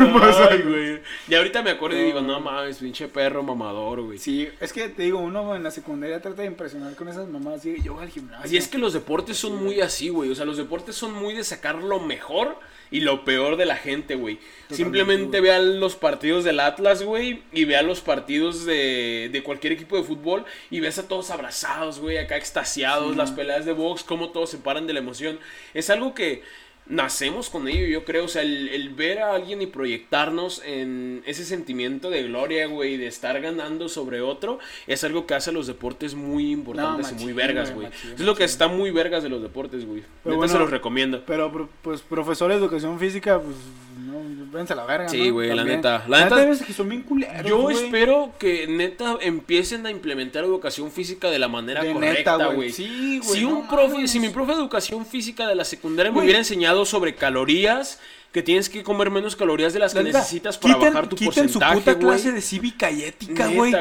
[0.49, 1.01] Ay, güey.
[1.27, 2.39] Y ahorita me acuerdo y digo, No.
[2.39, 4.17] mames, pinche perro mamador, güey.
[4.17, 7.55] Sí, es que te digo, uno en la secundaria trata de impresionar con esas mamás.
[7.59, 8.45] Así, yo voy al gimnasio.
[8.45, 10.29] Así es que los deportes son muy así, güey.
[10.29, 12.57] O sea, los deportes son muy de sacar lo mejor
[12.91, 14.39] y lo peor de la gente, güey.
[14.69, 19.97] Simplemente vean los partidos del Atlas, güey, y vean los partidos de, de cualquier equipo
[19.97, 23.17] de fútbol y ves a todos abrazados, güey, acá extasiados, Sí.
[23.17, 25.39] las peleas de box, cómo todos se paran de la emoción.
[25.73, 26.43] Es algo que
[26.87, 28.25] nacemos con ello, yo creo.
[28.25, 32.97] O sea, el, el ver a alguien y proyectarnos en ese sentimiento de gloria, güey,
[32.97, 37.23] de estar ganando sobre otro, es algo que hace a los deportes muy importantes y
[37.23, 40.01] muy vergas, güey, machín, Es lo que está muy vergas de los deportes, güey.
[40.23, 41.23] Neta bueno, se los recomiendo.
[41.25, 43.55] Pero, pues, profesor de educación física, pues,
[43.97, 45.33] no, a la verga, Sí, ¿no?
[45.33, 46.03] güey, la neta.
[46.07, 50.91] La La neta- que son bien culeros, Yo espero que neta empiecen a implementar educación
[50.91, 52.71] física de la manera De correcta, güey.
[52.71, 53.39] Sí, güey.
[53.39, 54.11] Si un profe, mames.
[54.11, 57.99] si mi profe de educación física de la secundaria me hubiera enseñado sobre calorías,
[58.31, 61.07] que tienes que comer menos calorías de las La que neta, necesitas para quiten- bajar
[61.07, 62.03] tu quiten su porcentaje, puta güey.
[62.05, 63.71] clase de cívica y ética, güey.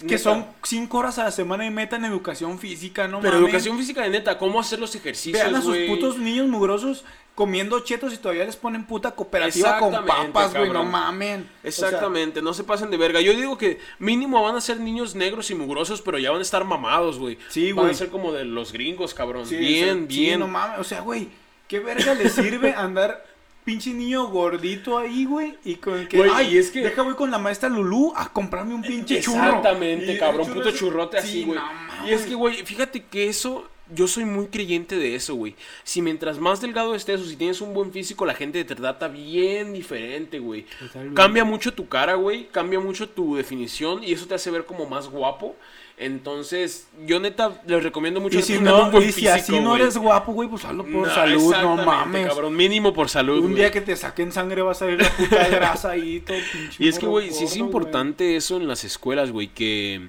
[0.00, 0.18] Que neta.
[0.18, 3.48] son cinco horas a la semana y metan educación física, no Pero mames.
[3.48, 7.04] educación física de neta, cómo hacer los ejercicios, Vean a sus putos niños mugrosos
[7.34, 10.70] comiendo chetos y todavía les ponen puta cooperativa con Exactamente, papas, güey.
[10.70, 11.40] No mamen.
[11.64, 13.20] O sea, Exactamente, no se pasen de verga.
[13.20, 16.42] Yo digo que mínimo van a ser niños negros y mugrosos, pero ya van a
[16.42, 17.38] estar mamados, güey.
[17.48, 17.94] Sí, Van güey.
[17.94, 19.46] a ser como de los gringos, cabrón.
[19.46, 20.40] sí, bien, o sea, sí, bien.
[20.40, 20.78] no mames.
[20.78, 21.28] O sea, güey,
[21.68, 23.24] ¿qué verga le sirve andar
[23.64, 27.30] pinche niño gordito ahí, güey, y con que, Güey, ay, es que- deja voy con
[27.30, 29.38] la maestra Lulú a comprarme un pinche churro.
[29.44, 31.58] Exactamente, cabrón, puto churrote Sí, así, güey.
[31.58, 35.54] no y es que, güey, fíjate que eso, yo soy muy creyente de eso, güey.
[35.84, 39.08] Si mientras más delgado estés o si tienes un buen físico, la gente te trata
[39.08, 40.66] bien diferente, güey.
[41.14, 44.86] Cambia mucho tu cara, güey, cambia mucho tu definición y eso te hace ver como
[44.86, 45.56] más guapo.
[45.98, 49.60] Entonces, yo neta les recomiendo mucho Y si, no, un buen y si físico, así
[49.60, 52.26] no eres guapo, güey, pues hazlo por salud, no mames.
[52.26, 55.46] cabrón, mínimo por salud, Un día que te saquen sangre va a salir la puta
[55.50, 59.30] grasa ahí, todo pinche Y es que, güey, sí es importante eso en las escuelas,
[59.30, 60.08] güey, que,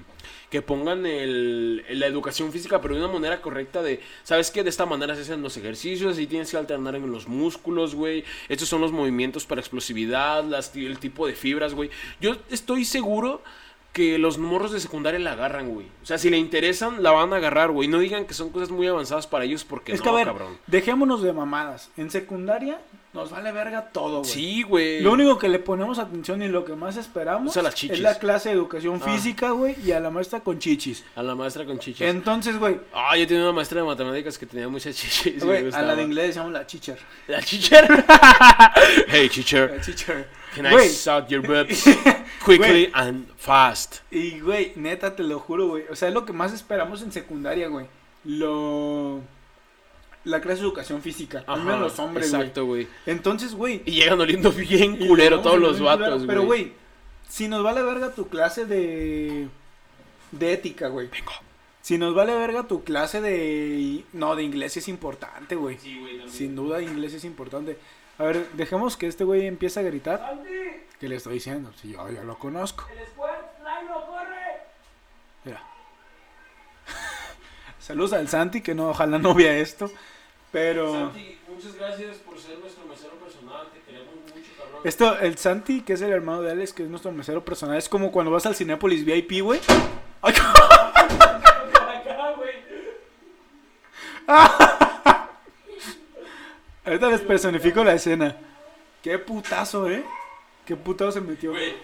[0.54, 4.62] que pongan el, la educación física, pero de una manera correcta de, ¿sabes qué?
[4.62, 8.22] De esta manera se hacen los ejercicios y tienes que alternar en los músculos, güey.
[8.48, 11.90] Estos son los movimientos para explosividad, las, el tipo de fibras, güey.
[12.20, 13.42] Yo estoy seguro
[13.92, 15.88] que los morros de secundaria la agarran, güey.
[16.04, 17.88] O sea, si le interesan, la van a agarrar, güey.
[17.88, 20.26] No digan que son cosas muy avanzadas para ellos porque Es no, que a ver,
[20.28, 20.56] cabrón.
[20.68, 21.90] dejémonos de mamadas.
[21.96, 22.78] En secundaria
[23.14, 24.30] nos vale verga todo, güey.
[24.30, 25.00] Sí, güey.
[25.00, 27.96] Lo único que le ponemos atención y lo que más esperamos Es a las chichis.
[27.98, 29.04] es la clase de educación Ah.
[29.10, 31.04] física, güey, y a la maestra con chichis.
[31.14, 32.06] A la maestra con chichis.
[32.06, 35.44] Entonces, güey, Ah, yo tenía una maestra de matemáticas que tenía muchas chichis.
[35.44, 36.98] güey, a la de inglés decíamos la chicher.
[37.28, 37.86] La teacher.
[39.08, 39.30] hey.
[39.30, 40.28] La chicher.
[40.54, 41.84] Can I suck your boobs
[42.44, 43.96] quickly and fast?
[44.10, 45.84] Y, güey, neta, te lo juro, güey.
[45.90, 47.86] O sea, es lo que más esperamos en secundaria, güey.
[48.24, 49.20] Lo...
[50.24, 51.44] La clase de educación física.
[51.46, 52.40] Al menos Ajá, los hombres, güey.
[52.42, 52.88] Exacto, güey.
[53.06, 53.82] Entonces, güey...
[53.84, 56.26] Y llegan oliendo bien culero todos los vatos, culero.
[56.26, 56.72] Pero, güey,
[57.28, 59.48] si nos vale verga tu clase de...
[60.32, 61.08] De ética, güey.
[61.08, 61.32] Vengo.
[61.82, 64.04] Si nos vale verga tu clase de...
[64.14, 65.78] No, de inglés es importante, güey.
[65.78, 66.12] Sí, güey.
[66.12, 66.30] también.
[66.30, 67.76] Sin duda, inglés es importante.
[68.18, 70.40] A ver, dejemos que este güey empiece a gritar.
[70.98, 71.70] ¿Qué le estoy diciendo?
[71.80, 72.86] Si yo ya lo conozco.
[75.44, 75.62] Mira.
[77.78, 79.90] Saludos al Santi, que no, ojalá no vea esto.
[80.54, 80.90] Pero...
[80.92, 83.66] Santi, muchas gracias por ser nuestro mesero personal.
[83.74, 84.82] Te queremos mucho, cabrón.
[84.84, 87.88] Esto, el Santi, que es el hermano de Alex, que es nuestro mesero personal, es
[87.88, 89.58] como cuando vas al Cinépolis VIP, güey.
[90.22, 90.32] Ay.
[96.86, 98.36] Ahorita les personifico la escena.
[99.02, 100.04] Qué putazo, ¿eh?
[100.64, 101.50] Qué putazo se metió.
[101.50, 101.74] Güey,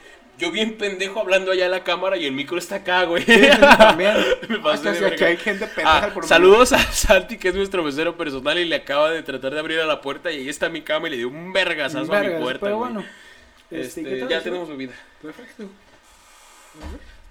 [0.41, 3.23] yo bien pendejo hablando allá en la cámara y el micro está acá, güey.
[3.25, 4.15] Sí, sí, también.
[4.49, 7.83] Me Ah, de que hay gente pendeja Ah, por saludos a Santi, que es nuestro
[7.83, 10.69] mesero personal y le acaba de tratar de abrir a la puerta y ahí está
[10.69, 12.93] mi cama y le dio un vergasazo a mi puerta, Pero güey.
[12.93, 13.07] bueno.
[13.71, 14.95] Este, ¿qué tal ya tenemos bebida.
[15.23, 15.65] Perfecto.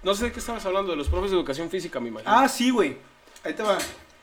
[0.02, 2.32] No sé de qué estabas hablando, de los profes de educación física, me imagino.
[2.34, 2.96] Ah, sí, güey.
[3.44, 3.76] Ahí te va.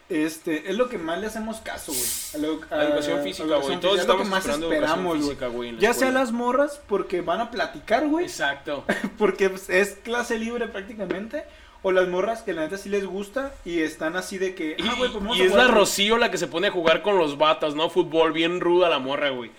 [0.10, 2.06] Este, es lo que más le hacemos caso, güey.
[2.34, 3.80] A la, edu- La educación física, güey.
[3.80, 4.00] Todos.
[4.00, 5.78] Es lo que más esperamos, güey.
[5.80, 8.26] Ya sea las morras porque van a platicar, güey.
[8.26, 8.86] Exacto.
[9.18, 11.44] Porque pues, es clase libre prácticamente.
[11.84, 14.76] O las morras que la neta sí les gusta y están así de que.
[14.78, 16.68] Y, ah, güey, pues vamos y a es jugar la Rocío la que se pone
[16.68, 17.90] a jugar con los vatos, ¿no?
[17.90, 19.52] Fútbol, bien ruda la morra, güey.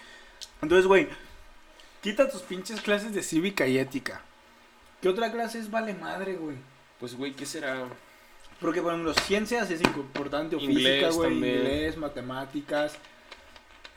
[0.60, 1.08] Entonces, güey,
[2.02, 4.22] quita tus pinches clases de cívica y ética.
[5.00, 6.56] ¿Qué otra clase es vale madre, güey?
[6.98, 7.84] Pues, güey, ¿qué será?
[8.60, 12.96] Porque, por ejemplo, ciencias es importante, o Inglés física, güey, inglés, matemáticas,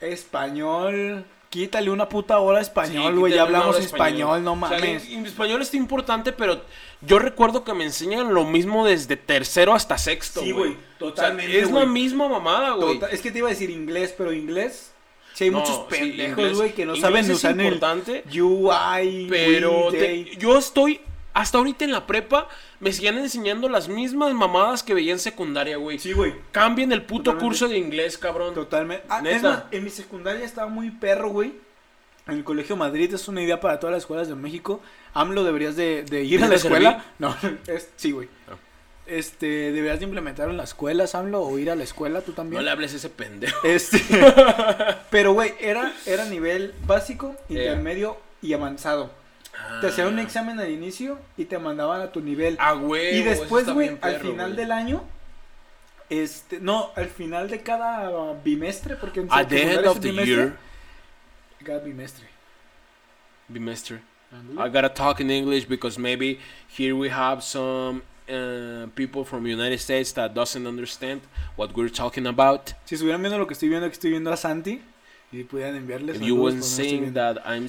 [0.00, 1.24] español.
[1.50, 5.06] Quítale una puta hora a español, Sí, güey, ya hablamos español, no O sea, mames.
[5.06, 6.62] en- en español está importante, pero
[7.02, 10.76] yo recuerdo que me enseñan lo mismo desde tercero hasta sexto, Sí, güey.
[10.98, 12.94] totalmente, es la misma mamada, güey.
[12.94, 14.92] Total- es que te iba a decir inglés, pero inglés.
[15.34, 19.88] Sí, hay No, muchos pendejos, güey, que no saben es usar el importante, UI, Pero
[19.90, 21.00] te- yo estoy,
[21.34, 22.48] hasta ahorita en la prepa,
[22.80, 25.98] me siguen enseñando las mismas mamadas que veía en secundaria, güey.
[25.98, 26.34] Sí, güey.
[26.52, 27.44] Cambien el puto Totalmente.
[27.46, 28.54] curso de inglés, cabrón.
[28.54, 29.04] Totalmente.
[29.08, 29.36] Ah, Neta.
[29.36, 31.54] es más, en mi secundaria estaba muy perro, güey.
[32.28, 34.80] En el Colegio Madrid es una idea para todas las escuelas de México.
[35.14, 37.04] AMLO deberías de, de ir a la ¿De escuela.
[37.18, 37.34] No,
[37.66, 38.28] es, sí, güey.
[39.06, 42.36] Este, deberías de implementar en las escuelas, AMLO, o ir a la escuela tú No
[42.36, 42.64] también.
[42.64, 43.66] le hables a ese pendejo.
[43.66, 43.98] Este,
[45.10, 49.10] pero, güey, era, era nivel básico, intermedio y avanzado.
[49.80, 52.56] Te hacían un examen al inicio y te mandaban a tu nivel.
[52.58, 53.18] Ah, güey.
[53.18, 55.04] Y después, güey, al final del año,
[56.08, 60.34] este, no, al final de cada bimestre, porque en At the end of the bimestre,
[60.34, 60.56] year,
[61.64, 62.26] Cada bimestre.
[63.48, 64.00] bimester.
[64.58, 69.78] I gotta talk in English because maybe here we have some uh, people from United
[69.78, 71.20] States that doesn't understand
[71.56, 72.72] what we're talking about.
[72.86, 74.80] Si estuvieran viendo lo que estoy viendo, aquí estoy viendo a Santi.
[75.32, 76.16] Y pudieran enviarles.
[76.16, 77.66] If you pero no that I'm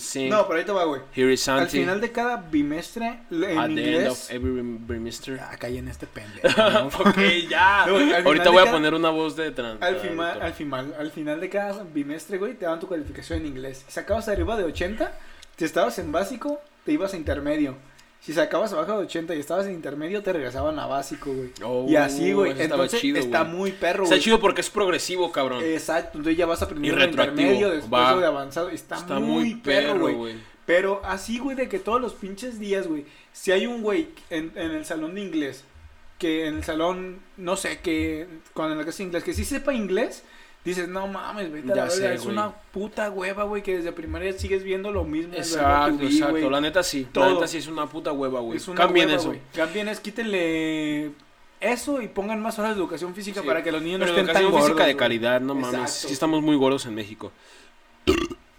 [0.48, 1.02] pero ahí te va, güey.
[1.16, 4.12] here is Al final de cada bimestre, en At the end inglés.
[4.12, 5.40] of every bimester.
[5.40, 6.48] Ah, caí en este pendejo.
[6.72, 6.88] ¿no?
[6.88, 7.18] ok,
[7.50, 7.84] ya.
[8.26, 9.82] Ahorita voy a poner una voz de trans.
[9.82, 13.46] Al final, al final, al final de cada bimestre, güey, te daban tu calificación en
[13.48, 13.84] inglés.
[13.88, 15.12] Si sacabas arriba de 80,
[15.56, 17.78] si estabas en básico, te ibas a intermedio.
[18.26, 21.52] Si sacabas abajo de 80 y estabas en intermedio, te regresaban a básico, güey.
[21.64, 22.54] Oh, y así, güey.
[22.58, 23.54] Entonces chido, está güey.
[23.56, 24.24] muy perro, Está güey.
[24.24, 25.62] chido porque es progresivo, cabrón.
[25.64, 28.16] Exacto, entonces ya vas aprendiendo retroactivo, intermedio, después va.
[28.18, 28.70] de avanzado.
[28.70, 30.16] Está, Está muy, perro, güey.
[30.16, 30.36] güey.
[30.66, 33.06] Pero así, güey, de que todos los pinches días, güey.
[33.34, 35.66] Si hay un güey en, en el salón de inglés,
[36.18, 39.44] que en el salón, no sé, que cuando en la clase de inglés, que sí
[39.44, 40.24] sepa inglés,
[40.66, 42.34] dices, no mames, güey, Ya la sé, verga, es güey.
[42.36, 45.34] una puta hueva, güey, que desde primaria sigues viendo lo mismo.
[45.36, 46.32] Exacto, exacto.
[46.32, 46.50] güey.
[46.50, 47.08] La neta sí.
[47.12, 47.26] Todo.
[47.26, 48.58] La neta sí es una puta hueva, güey.
[48.58, 49.28] Es una Cambien hueva, eso.
[49.30, 49.40] güey.
[49.54, 51.12] Cambien es, quítenle
[51.60, 53.48] eso y pongan más horas de educación física Sí.
[53.48, 54.70] para que los niños Pero no estén tan educación gordos.
[54.70, 55.80] física de calidad, no mames.
[55.80, 56.08] Exacto.
[56.08, 57.32] Sí estamos muy gordos en México.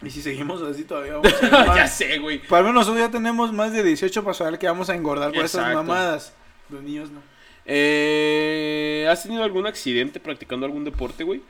[0.03, 2.39] Y si seguimos así todavía vamos a ya sé, güey.
[2.47, 5.73] Para menos nosotros ya tenemos más de 18 para que vamos a engordar por esas
[5.75, 6.33] mamadas.
[6.71, 7.21] Los niños no.
[7.67, 11.41] Eh, ¿Has tenido algún accidente practicando algún deporte, güey?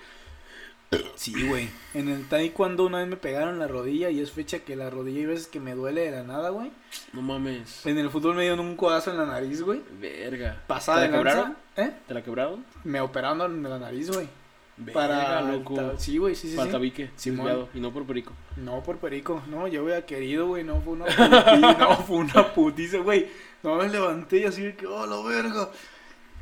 [1.16, 1.68] Sí, güey.
[1.94, 5.20] En el taekwondo una vez me pegaron la rodilla y es fecha que la rodilla
[5.20, 6.70] hay veces que me duele de la nada, güey.
[7.12, 7.84] No mames.
[7.86, 9.80] En el fútbol me dieron un codazo en la nariz, güey.
[10.00, 10.62] Verga.
[10.66, 11.30] Pasada ¿Te de la lanza.
[11.32, 11.56] quebraron?
[11.76, 11.96] ¿Eh?
[12.06, 12.64] ¿Te la quebraron?
[12.84, 14.28] Me operaron en la nariz, güey.
[14.76, 15.92] Verga, Para loco.
[15.98, 16.72] Sí, güey, sí, sí, Para sí.
[16.72, 17.68] tabique, Simón.
[17.74, 18.32] y no por perico.
[18.56, 19.42] No, por perico.
[19.48, 20.64] No, yo hubiera querido, güey.
[20.64, 21.58] No, fue una putiza.
[21.78, 23.28] no, fue una putiza, güey.
[23.62, 25.70] No me levanté y así de que, oh, la verga.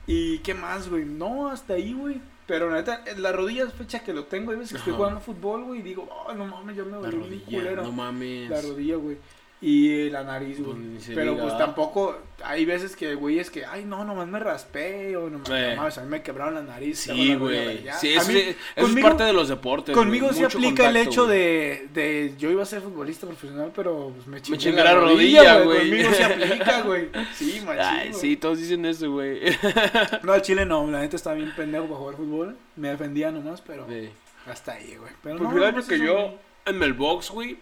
[0.07, 1.05] ¿Y qué más, güey?
[1.05, 2.21] No, hasta ahí, güey.
[2.47, 4.51] Pero la neta, la rodilla es fecha que lo tengo.
[4.51, 4.99] Hay veces que estoy Ajá.
[4.99, 7.83] jugando fútbol, güey, y digo, oh, no mames, ya me La rodilla, culero.
[7.85, 8.51] no mames.
[8.51, 9.17] La rodilla, güey.
[9.65, 10.77] Y la nariz, güey.
[10.77, 11.45] Pues se Pero diga.
[11.45, 15.39] pues tampoco, hay veces que, güey, es que, ay, no, nomás me raspé o no,
[15.55, 15.75] Eh.
[15.77, 16.99] no a mí me quebraron la nariz.
[16.99, 17.85] Sí, güey.
[18.01, 19.95] Sí, eso, mí- es conmigo- parte de los deportes.
[19.95, 24.11] Conmigo sí Mucho aplica el hecho de, de, yo iba a ser futbolista profesional, pero
[24.17, 25.79] pues me chingué, chingué la rodilla, güey.
[25.91, 27.09] Conmigo sí aplica, güey.
[27.33, 29.43] Sí, machín, Ay, sí, todos dicen eso, güey.
[30.25, 32.57] No, al Chile no, la neta estaba bien pendejo para jugar fútbol.
[32.75, 34.11] Me defendía nomás, pero Sí.
[34.51, 35.13] hasta ahí, güey.
[35.23, 36.35] Pero Pues no, fíjate nomás que yo
[36.67, 37.59] en el box, güey,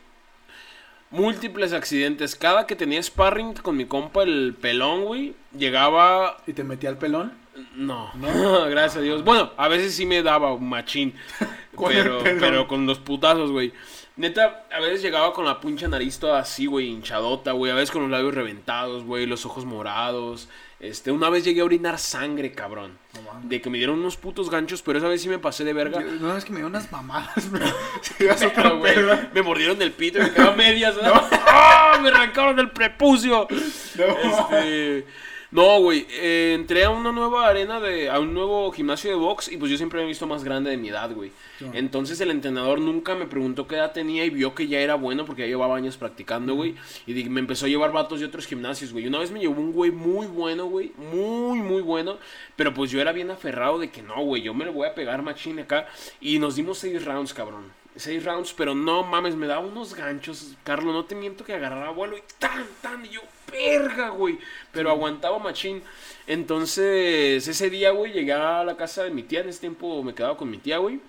[1.10, 2.34] múltiples accidentes.
[2.34, 6.38] Cada que tenía sparring con mi compa, el pelón, güey, llegaba.
[6.46, 7.32] ¿Y te metí al pelón?
[7.74, 8.10] No,
[8.70, 9.24] gracias a Dios.
[9.24, 11.14] Bueno, a veces sí me daba un machín.
[11.74, 13.72] Con el pero, pero con los putazos, güey.
[14.16, 17.72] Neta, a veces llegaba con la puncha nariz toda así, güey, hinchadota, güey.
[17.72, 20.48] A veces con los labios reventados, güey, los ojos morados.
[20.80, 22.96] Este, una vez llegué a orinar sangre, cabrón.
[23.22, 23.40] No.
[23.48, 26.00] De que me dieron unos putos ganchos, pero esa vez sí me pasé de verga.
[26.00, 27.34] Yo- No, es que me dio unas mamadas,
[28.18, 28.80] pero...
[29.34, 30.94] Me mordieron el pito y me quedaba medias.
[31.02, 31.12] ¿no?
[31.46, 31.98] ¡Ah!
[32.02, 33.46] Me arrancaron el prepucio.
[33.50, 35.04] No, Este,
[35.50, 36.06] no, güey.
[36.10, 38.08] eh, entré a una nueva arena de.
[38.08, 40.70] a un nuevo gimnasio de box y pues yo siempre me he visto más grande
[40.70, 41.32] de mi edad, güey.
[41.72, 45.26] Entonces el entrenador nunca me preguntó qué edad tenía y vio que ya era bueno
[45.26, 46.74] porque ya llevaba años practicando, güey.
[47.06, 49.06] Y me empezó a llevar vatos de otros gimnasios, güey.
[49.06, 50.92] Una vez me llevó un güey muy bueno, güey.
[50.96, 52.18] Muy, muy bueno.
[52.56, 54.42] Pero pues yo era bien aferrado de que no, güey.
[54.42, 55.86] Yo me lo voy a pegar machín acá.
[56.20, 57.79] Y nos dimos seis rounds, cabrón.
[57.96, 60.94] Seis rounds, pero no mames, me daba unos ganchos, Carlos.
[60.94, 63.04] No te miento que agarraba vuelo y tan, tan.
[63.04, 63.20] Y yo,
[63.50, 64.38] verga, güey.
[64.72, 65.82] Pero aguantaba machín.
[66.26, 69.40] Entonces, ese día, güey, llegué a la casa de mi tía.
[69.40, 71.00] En ese tiempo me quedaba con mi tía, güey.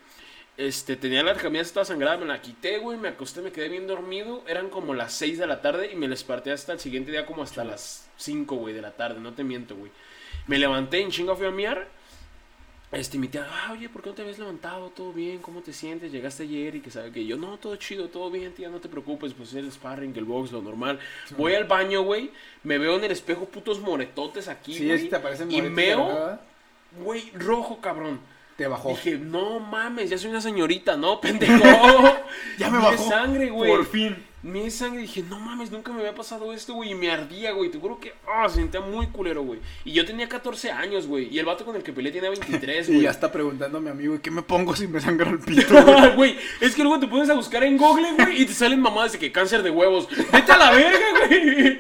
[0.58, 3.88] Este, tenía la camisa toda sangrada, me la quité, güey, me acosté, me quedé bien
[3.88, 4.44] dormido.
[4.48, 7.42] Eran como las 6 de la tarde y me desperté hasta el siguiente día como
[7.42, 9.92] hasta las 5, güey, de la tarde, no te miento, güey.
[10.48, 11.88] Me levanté en chinga, fui a miar.
[12.92, 14.90] Este, mi tía, ah, oye, ¿por qué no te habías levantado?
[14.90, 15.40] ¿Todo bien?
[15.40, 16.12] ¿Cómo te sientes?
[16.12, 18.90] Llegaste ayer y que sabe que yo, no, todo chido, todo bien, tía, no te
[18.90, 21.00] preocupes, pues el sparring, el box, lo normal.
[21.38, 22.32] Voy al baño, güey,
[22.64, 24.98] me veo en el espejo putos moretotes aquí, Sí, güey.
[24.98, 26.42] es que te aparecen y verdad.
[27.02, 28.20] güey, rojo, cabrón.
[28.58, 28.90] Te bajó.
[28.90, 31.54] Dije, no mames, ya soy una señorita, ¿no, pendejo?
[32.58, 33.10] Ya me bajó.
[33.10, 33.72] sangre, güey.
[33.72, 34.18] Por fin.
[34.44, 35.02] Es sangre.
[35.02, 36.92] Dije, no mames, nunca me había pasado esto, güey.
[36.92, 37.70] Y me ardía, güey.
[37.70, 39.60] Te juro que, ah, se sentía muy culero, güey.
[39.86, 41.28] Y yo tenía 14 años, güey.
[41.34, 43.04] Y el vato con el que peleé tenía 23, Y güey.
[43.04, 45.74] ya está preguntando a mi amigo, ¿y qué me pongo si me sangra el pito?
[45.84, 46.16] güey?
[46.22, 49.14] Güey, es que luego te pones a buscar en Google, güey, y te salen mamadas
[49.14, 50.08] de que cáncer de huevos.
[50.32, 51.80] Vete a la verga, güey.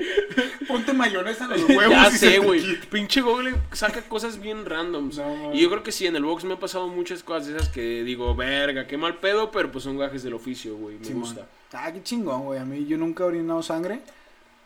[0.67, 1.89] Ponte mayonesa en los huevos.
[1.89, 2.79] ya y sé, güey.
[2.89, 5.17] Pinche Google saca cosas bien randoms.
[5.17, 7.57] No, y yo creo que sí, en el box me han pasado muchas cosas de
[7.57, 10.97] esas que digo, verga, qué mal pedo, pero pues son gajes del oficio, güey.
[10.99, 11.47] Me gusta.
[11.73, 12.59] Ah, qué chingón, güey.
[12.59, 14.01] A mí yo nunca he orinado sangre,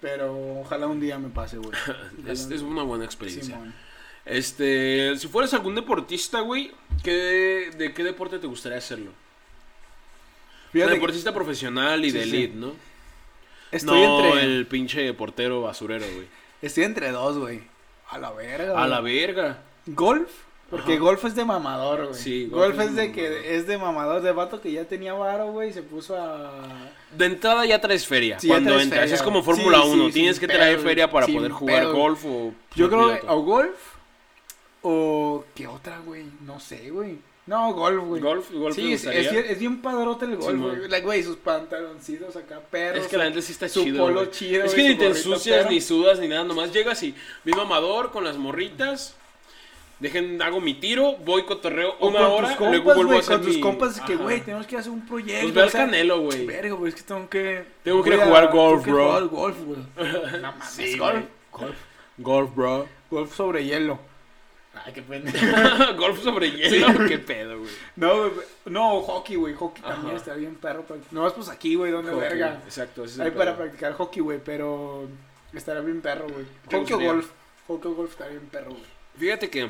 [0.01, 1.72] pero ojalá un día me pase, güey.
[2.28, 3.60] Es, es una buena experiencia.
[4.26, 6.72] Este, si fueras algún deportista, güey,
[7.03, 9.12] ¿qué, ¿de qué deporte te gustaría hacerlo?
[10.72, 12.30] Fíjate, que deportista profesional y Sí, de sí.
[12.30, 12.74] elite, ¿no?
[13.72, 16.28] estoy no entre el pinche portero basurero, güey.
[16.62, 17.62] estoy entre dos, güey.
[18.10, 18.72] A la verga.
[18.72, 18.89] A güey.
[18.89, 19.58] la verga.
[19.88, 20.32] Golf,
[20.70, 21.01] porque Ajá.
[21.01, 22.20] golf es de mamador, güey.
[22.20, 23.16] Sí, golf golf, es es de mamador.
[23.16, 26.51] que es de mamador, de vato que ya tenía varo, güey, y se puso a
[27.11, 29.01] De entrada ya traes feria Sí, cuando traes entras.
[29.01, 29.43] feria, es como.
[29.43, 30.05] Fórmula Sí, 1.
[30.07, 31.93] sí, Tienes que traer feria para poder jugar pedo.
[31.93, 32.53] golf o.
[32.76, 33.78] Yo creo que o golf
[34.82, 37.18] o qué otra, güey, no sé, güey.
[37.47, 38.22] No, golf, güey.
[38.22, 40.88] Golf, golf Sí, es, es, bien- es bien padrote el golf, güey.
[40.89, 43.03] Like, güey, sus pantaloncitos acá, perros.
[43.03, 44.03] Es que la gente sí está su chido.
[44.03, 45.70] polo chido, Es que ni te ensucias, perro.
[45.70, 46.43] ni sudas, ni nada.
[46.43, 47.13] Nomás llegas y
[47.43, 49.16] mismo amador con las morritas.
[50.00, 53.38] Dejen, hago mi tiro, voy cotorreo O una con hora, tus luego vuelvo a hacer
[53.38, 55.41] con tus mi- compas que, güey, tenemos que hacer un proyecto.
[55.43, 56.46] Pues ve al Canelo, güey.
[56.46, 57.66] Verga, güey, es que tengo que...
[57.84, 59.06] Tengo que ir a jugar golf, tengo que bro.
[59.08, 59.80] jugar golf, güey.
[60.41, 61.24] No mames, Sí, golf.
[61.52, 61.76] Golf.
[62.18, 62.88] Golf, bro.
[63.10, 63.98] Golf sobre hielo.
[64.84, 65.38] Ay, qué pendejo.
[65.98, 67.72] Golf sobre hielo, qué pedo, güey.
[67.96, 69.54] No, güey, no, hockey, güey.
[69.54, 69.93] Hockey Ajá.
[69.96, 70.84] también está bien perro.
[71.12, 72.62] No, es pues aquí, güey, donde Hockey, verga.
[72.66, 75.08] Exacto, ese Hay para practicar hockey, güey, pero
[75.54, 76.46] estaría bien perro, güey.
[76.68, 77.30] ¿Te Hockey o golf.
[77.68, 78.95] Hockey o golf estaría bien perro, güey.
[79.18, 79.70] Fíjate que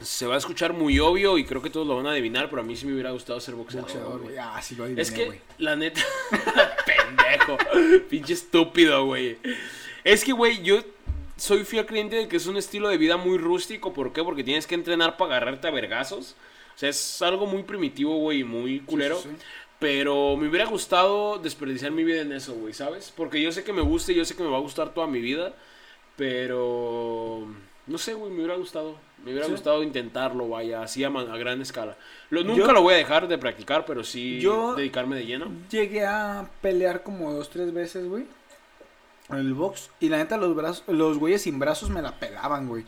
[0.00, 2.62] se va a escuchar muy obvio y creo que todos lo van a adivinar, pero
[2.62, 3.88] a mí sí me hubiera gustado ser boxeador.
[3.88, 4.34] Boxeador, güey.
[4.34, 4.38] güey.
[4.38, 6.00] Ah, sí lo adiviné, Es que, la neta,
[6.86, 7.58] pendejo,
[8.08, 9.38] pinche estúpido, güey.
[10.02, 10.82] Es que, güey, yo
[11.36, 13.92] soy fiel creyente de que es un estilo de vida muy rústico.
[13.92, 14.22] ¿Por qué?
[14.22, 16.36] Porque tienes que entrenar para agarrarte a vergazos.
[16.74, 19.16] O sea, es algo muy primitivo, güey, y muy culero.
[19.16, 19.44] Sí, sí, sí.
[19.78, 23.12] Pero me hubiera gustado desperdiciar mi vida en eso, güey, ¿sabes?
[23.14, 25.06] Porque yo sé que me gusta y yo sé que me va a gustar toda
[25.06, 25.54] mi vida.
[26.16, 27.46] Pero...
[27.86, 28.96] No sé, güey, me hubiera gustado.
[29.24, 29.52] Me hubiera Sí.
[29.52, 31.96] gustado intentarlo, vaya, así a, gran escala.
[32.30, 35.50] Lo, nunca Yo- lo voy a dejar de practicar, pero sí Yo- dedicarme de lleno.
[35.70, 38.26] Llegué a pelear como dos, tres veces, güey.
[39.30, 39.90] En el box.
[40.00, 42.84] Y la neta, los brazos, los güeyes sin brazos me la pelaban, güey.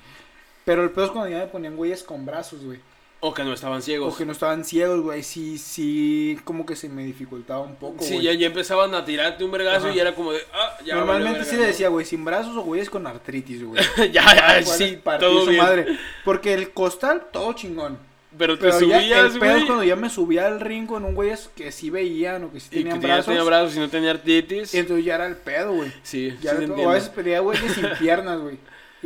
[0.66, 2.80] Pero el peor es cuando ya me ponían güeyes con brazos, güey.
[3.20, 4.12] O que no estaban ciegos.
[4.14, 5.22] O que no estaban ciegos, güey.
[5.22, 8.26] Sí, sí, como que se me dificultaba un poco, Sí, güey.
[8.26, 9.96] ya, ya empezaban a tirarte un vergazo Ajá.
[9.96, 10.40] y era como de...
[10.52, 13.82] Ah, ya Normalmente sí le decía, güey, sin brazos o güeyes con artritis, güey.
[14.12, 14.22] ya,
[14.60, 15.62] ya, sí, todo su bien.
[15.62, 15.98] madre.
[16.24, 17.98] Porque el costal, todo chingón.
[18.38, 19.66] Pero te Pero ya subías, el pedo es güey.
[19.66, 22.66] cuando ya me subía al ring con un güey que sí veían o que sí
[22.66, 23.26] Y que tenían tenía, brazos.
[23.32, 24.74] tenía brazos y no tenía artritis.
[24.74, 25.88] Entonces ya era el pedo, güey.
[26.02, 26.82] Sí, sí Ya te era- entiendo.
[26.82, 28.58] o a veces pedía güeyes sin piernas, güey.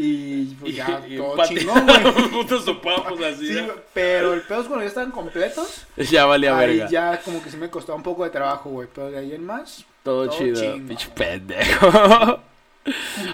[0.02, 2.28] Y pues ya Y- y todo pate- chingón, güey.
[2.32, 3.48] Putos sopapos así.
[3.48, 3.74] Sí, ¿no?
[3.92, 5.84] pero el pedo es cuando ya estaban completos.
[6.10, 6.88] Ya valía ahí verga.
[6.90, 8.88] ya como que sí me costaba un poco de trabajo, güey.
[8.94, 10.60] Pero de ahí en más, Todo, todo chido.
[10.86, 12.40] Pinche pendejo.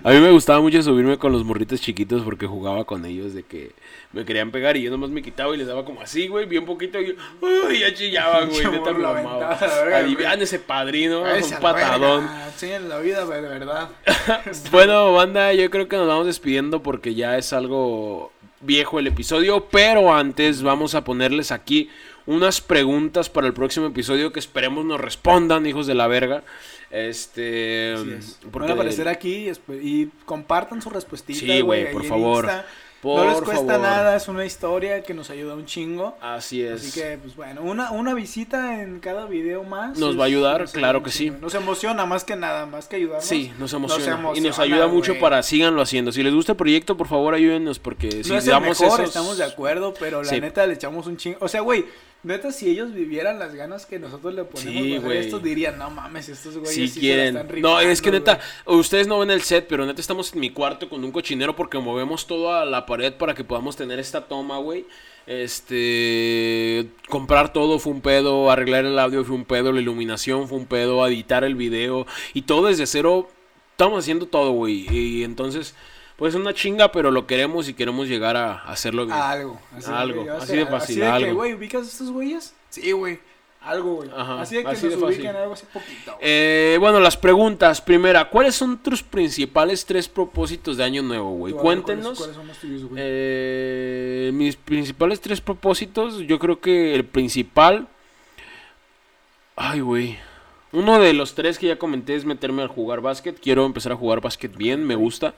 [0.03, 3.45] A mí me gustaba mucho subirme con los morritos chiquitos porque jugaba con ellos de
[3.45, 3.73] que
[4.13, 6.65] me querían pegar y yo nomás me quitaba y les daba como así, güey, bien
[6.65, 9.47] poquito y uy, ya chillaban, güey, neta me morro lo lo amaba.
[9.53, 12.29] aventaba a la verga, Adivinen ese padrino, un patadón.
[12.47, 13.91] Enséñale la vida, de verdad.
[14.73, 19.69] Bueno, banda, yo creo que nos vamos despidiendo porque ya es algo viejo el episodio,
[19.71, 21.89] pero antes vamos a ponerles aquí
[22.27, 26.43] unas preguntas para el próximo episodio que esperemos nos respondan, hijos de la verga.
[26.91, 28.39] Este, es.
[28.51, 29.51] porque Van a aparecer aquí
[29.82, 31.39] y, compartan su respuestita.
[31.41, 32.45] Sí, güey, por favor.
[32.45, 32.66] Insta.
[33.03, 33.80] por no les cuesta favor.
[33.82, 36.16] nada, es una historia que nos ayuda un chingo.
[36.20, 36.80] Así es.
[36.89, 39.99] Así que, pues bueno, una, una visita en cada video más.
[39.99, 41.30] Nos es- va a ayudar, nos claro que sí.
[41.30, 43.24] Nos emociona más que nada, más que ayudarnos.
[43.26, 44.32] Sí, nos emociona.
[44.34, 45.20] y nos ayuda mucho güey.
[45.20, 46.11] para síganlo haciendo.
[46.11, 49.09] Si les gusta el proyecto, por favor ayúdennos porque si es el damos mejor, esos-
[49.11, 50.41] estamos de acuerdo, pero la Sí.
[50.41, 51.39] neta le echamos un chingo.
[51.41, 51.84] O sea, güey,
[52.27, 55.18] neta, si ellos vivieran las ganas que nosotros le ponemos Sí, a hacer güey.
[55.18, 57.37] esto, dirían, no mames, estos güeyes sí se la quieren.
[57.39, 60.51] están No, es que neta, ustedes no ven el set, pero neta estamos en mi
[60.51, 64.59] cuarto con un cochinero porque movemos toda la pared para que podamos tener esta toma,
[64.59, 64.85] güey.
[65.27, 70.59] Este, comprar todo fue un pedo, arreglar el audio fue un pedo, la iluminación fue
[70.59, 73.29] un pedo, editar el video y todo desde cero.
[73.72, 74.87] Estamos haciendo todo, güey.
[74.91, 75.74] Y entonces,
[76.17, 79.17] pues es una chinga, pero lo queremos y queremos llegar a hacerlo bien.
[79.19, 79.61] A algo.
[79.77, 81.35] Así Algo, que, así de fácil, Así de que, algo.
[81.35, 82.55] güey, ¿ubicas a estos güeyes?
[82.71, 83.19] Sí, güey.
[83.61, 84.11] Algo, güey.
[84.17, 86.17] Ajá, Así de que así nos de ubiquen algo así poquito.
[86.21, 87.81] Eh, bueno, las preguntas.
[87.81, 91.53] Primera, ¿cuáles son tus principales tres propósitos de año nuevo, güey?
[91.53, 92.17] Cuéntenos.
[92.17, 93.03] ¿Cuáles, cuáles son los tuyos, güey?
[93.05, 97.89] Eh, mis principales tres propósitos, yo creo que el principal...
[99.57, 100.17] Ay, güey.
[100.73, 103.39] Uno de los tres que ya comenté es meterme a jugar básquet.
[103.41, 105.35] Quiero empezar a jugar básquet bien, me gusta.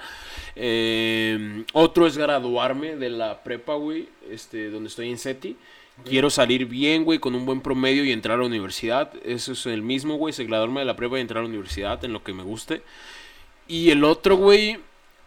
[0.57, 5.57] Eh, otro es graduarme de la prepa, güey, este, donde estoy en SETI.
[6.05, 9.13] Quiero salir bien, güey, con un buen promedio y entrar a la universidad.
[9.25, 12.03] Eso es el mismo, güey, es graduarme de la prepa y entrar a la universidad
[12.05, 12.83] en lo que me guste.
[13.67, 14.79] Y el otro, güey,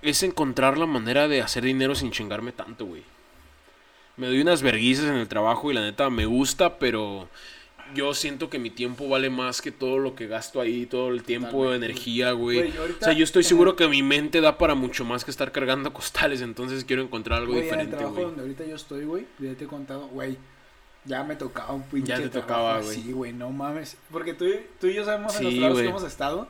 [0.02, 3.04] es encontrar la manera de hacer dinero sin chingarme tanto, güey.
[4.18, 7.28] Me doy unas verguizas en el trabajo y la neta me gusta, pero
[7.94, 11.24] yo siento que mi tiempo vale más que todo lo que gasto ahí, todo el
[11.24, 11.86] tiempo, Totalmente.
[11.88, 12.58] energía, güey.
[12.72, 15.32] Güey, O sea, yo estoy seguro el- que mi mente da para mucho más que
[15.32, 18.26] estar cargando costales, entonces quiero encontrar algo Güey, en el diferente, trabajo güey.
[18.28, 20.38] donde ahorita yo estoy, güey, ya te he contado, güey,
[21.06, 23.12] ya me tocaba un pinche Ya te trabajo tocaba, güey.
[23.12, 23.98] güey, no mames.
[24.12, 24.46] Porque tú,
[24.80, 25.86] tú y yo sabemos en los trabajos güey.
[25.86, 26.48] que hemos estado.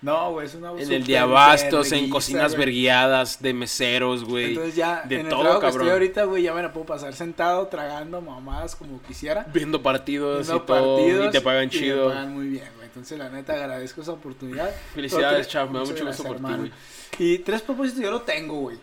[0.00, 2.66] No, güey, es una En el de abastos, en cocinas güey.
[2.66, 4.50] verguiadas, de meseros, güey.
[4.50, 5.86] Entonces ya, de en el todo, trabajo que cabrón.
[5.86, 9.46] estoy ahorita, güey, ya me la puedo pasar sentado, tragando mamadas como quisiera.
[9.52, 12.08] Viendo partidos viendo y todo, y partidos te pagan y chido.
[12.08, 12.86] Me pagan muy bien, güey.
[12.86, 14.70] Entonces, la neta, agradezco esa oportunidad.
[14.94, 16.72] Felicidades, chav, me da mucho gusto por ti, güey.
[17.18, 18.78] Y tres propósitos yo lo tengo, güey.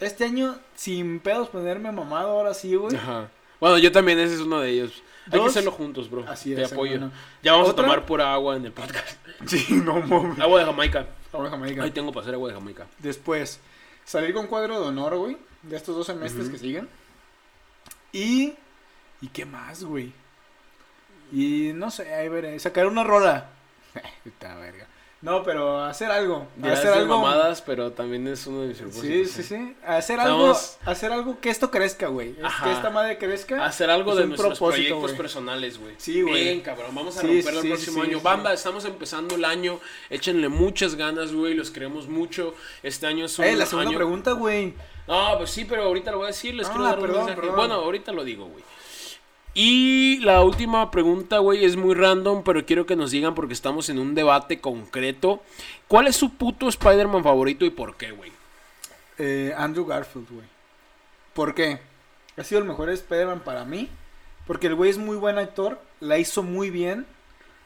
[0.00, 2.94] Este año, sin pedos, ponerme mamado ahora sí, güey.
[2.96, 3.28] Ajá.
[3.60, 5.02] Bueno, yo también, ese es uno de ellos.
[5.30, 6.24] Hay que hacerlo juntos, bro.
[6.28, 6.94] Así Te es, apoyo.
[6.94, 7.12] hermano.
[7.42, 7.84] Ya vamos ¿Otra?
[7.84, 9.18] a tomar pura agua en el podcast.
[9.46, 10.38] Sí, no mames.
[10.40, 11.06] Agua de Jamaica.
[11.32, 11.82] Ahora Jamaica.
[11.82, 12.86] Ahí tengo para hacer agua de Jamaica.
[12.98, 13.60] Después,
[14.04, 15.36] salir con cuadro de honor, güey.
[15.62, 16.52] De estos dos semestres Ujú.
[16.52, 16.88] que siguen.
[18.12, 18.54] Y.
[19.20, 20.12] ¿Y qué más, güey?
[21.32, 22.58] Y no sé, ahí veré.
[22.60, 23.50] Sacar una rola.
[24.24, 24.86] Puta verga.
[25.26, 26.46] No, pero hacer algo.
[26.54, 27.18] Dirás hacer algo.
[27.18, 29.30] mamadas, pero también es uno de mis Sí, propósitos.
[29.32, 29.44] sí, ¿eh?
[29.44, 29.76] sí.
[29.84, 30.90] Hacer Estamos- algo.
[30.92, 32.30] Hacer algo que esto crezca, güey.
[32.30, 32.54] Es.
[32.62, 33.64] Que esta madre crezca.
[33.66, 35.94] Hacer algo de nuestros proyectos personales, güey.
[35.98, 36.44] Sí, güey.
[36.44, 36.94] Bien, cabrón.
[36.94, 38.18] Vamos a Sí, romperlo sí, el sí, próximo sí, año.
[38.18, 38.24] sí.
[38.24, 39.80] Banda, estamos empezando el año.
[40.10, 41.54] Échenle muchas ganas, güey.
[41.54, 42.54] Los queremos mucho.
[42.84, 44.74] Este año es un Eh, la segunda año- pregunta, güey.
[45.08, 46.54] No, pues sí, pero ahorita lo voy a decir.
[46.54, 47.40] Les Ah, quiero dar un perdón, mensaje.
[47.40, 47.56] perdón.
[47.56, 48.62] Bueno, ahorita lo digo, güey.
[49.58, 53.88] Y la última pregunta, güey, es muy random, pero quiero que nos digan porque estamos
[53.88, 55.42] en un debate concreto.
[55.88, 58.30] ¿Cuál es su puto Spider-Man favorito y por qué, güey?
[59.16, 60.44] Eh, Andrew Garfield, güey.
[61.32, 61.80] ¿Por qué?
[62.36, 63.88] Ha sido el mejor Spider-Man para mí.
[64.46, 65.80] Porque el güey es muy buen actor.
[66.00, 67.06] La hizo muy bien.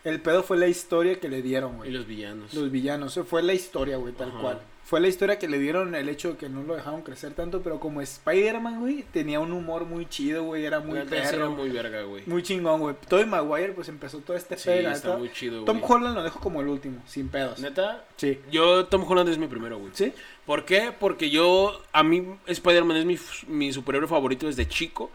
[0.04, 1.90] El pedo fue la historia que le dieron, Y güey.
[1.90, 2.54] los villanos.
[2.54, 3.18] Los villanos.
[3.28, 4.38] Fue la historia, güey, tal Ajá.
[4.40, 4.60] cual.
[4.90, 7.62] Fue la historia que le dieron el hecho de que no lo dejaron crecer tanto.
[7.62, 10.64] Pero como Spider-Man, güey, tenía un humor muy chido, güey.
[10.64, 11.50] Era muy perro.
[11.52, 12.24] Muy, muy verga, güey.
[12.42, 12.96] chingón, güey.
[13.06, 14.90] Tobey Maguire, pues empezó todo este Sí, pedo.
[14.90, 15.92] está muy chido, Tom güey.
[15.92, 17.60] Holland lo dejo como el último, sin pedos.
[17.60, 18.40] Neta, Sí.
[18.50, 19.92] yo Tom Holland es mi primero, güey.
[19.94, 20.12] ¿Sí?
[20.44, 20.92] ¿Por qué?
[20.98, 23.16] Porque yo, a mí Spider-Man es mi,
[23.46, 25.12] mi superhéroe favorito desde chico.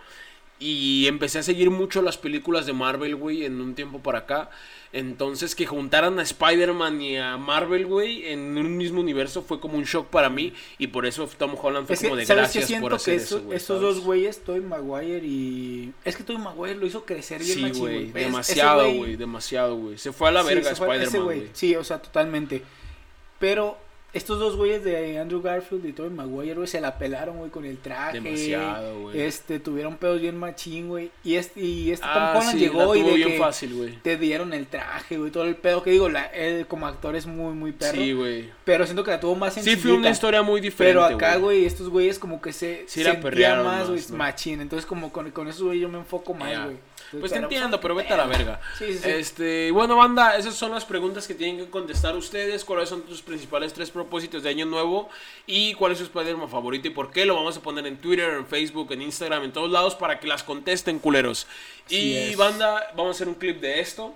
[0.57, 4.49] Y empecé a seguir mucho las películas de Marvel, güey, en un tiempo para acá.
[4.93, 9.77] Entonces que juntaran a Spider-Man y a Marvel, güey, en un mismo universo fue como
[9.77, 10.53] un shock para mí.
[10.77, 12.91] Y por eso Tom Holland fue Es que, como de ¿sabes qué gracias siento por
[12.91, 13.57] que hacer eso- eso, güey.
[13.57, 13.95] estos ¿sabes?
[13.95, 15.91] dos güeyes, Tobey Maguire y...
[16.05, 19.97] Es que Tobey Maguire lo hizo crecer bien Sí, güey, demasiado, güey, demasiado, güey.
[19.97, 21.49] Se fue a la sí, verga Spider-Man.
[21.51, 22.63] Sí, o sea, totalmente.
[23.39, 23.77] Pero
[24.16, 27.66] estos dos güeyes de Andrew Garfield y Tobey Maguire, güey, se la pelaron, güey, con
[27.66, 28.20] el traje.
[28.20, 29.22] Demasiado, güey.
[29.22, 31.11] Este, tuvieron pedos bien machín, güey.
[31.24, 33.74] Y este, y este Tom Ah, Holland sí, llegó la y de bien que fácil,
[33.76, 33.97] güey.
[34.01, 35.84] te dieron el traje, güey, todo el pedo.
[35.84, 37.97] Que digo, la, él como actor es muy, muy perro.
[37.97, 38.49] Sí, güey.
[38.63, 39.82] pero siento que la tuvo más Sí, sencillita.
[39.89, 43.63] fue una historia muy diferente, Pero acá, güey, estos güeyes como que se Sí sentían
[43.63, 44.61] más, güey, machín.
[44.61, 46.78] Entonces, como con, con esos güeyes yo me enfoco más, güey.
[47.11, 48.59] Pues te Pero, entiendo, pero vete a la verga.
[48.77, 49.09] Sí, sí, sí.
[49.09, 52.65] Este, bueno, banda, esas son las preguntas que tienen que contestar ustedes.
[52.65, 55.09] ¿Cuáles son tus principales tres propósitos de año nuevo?
[55.47, 57.25] ¿Y cuál es su Spider-Man favorito y por qué?
[57.25, 60.27] Lo vamos a poner en Twitter, en Facebook, en Instagram, en todos lados para que
[60.27, 61.47] las contesten, culeros.
[61.85, 62.37] Así y es.
[62.37, 64.13] banda, vamos a hacer un clip de esto.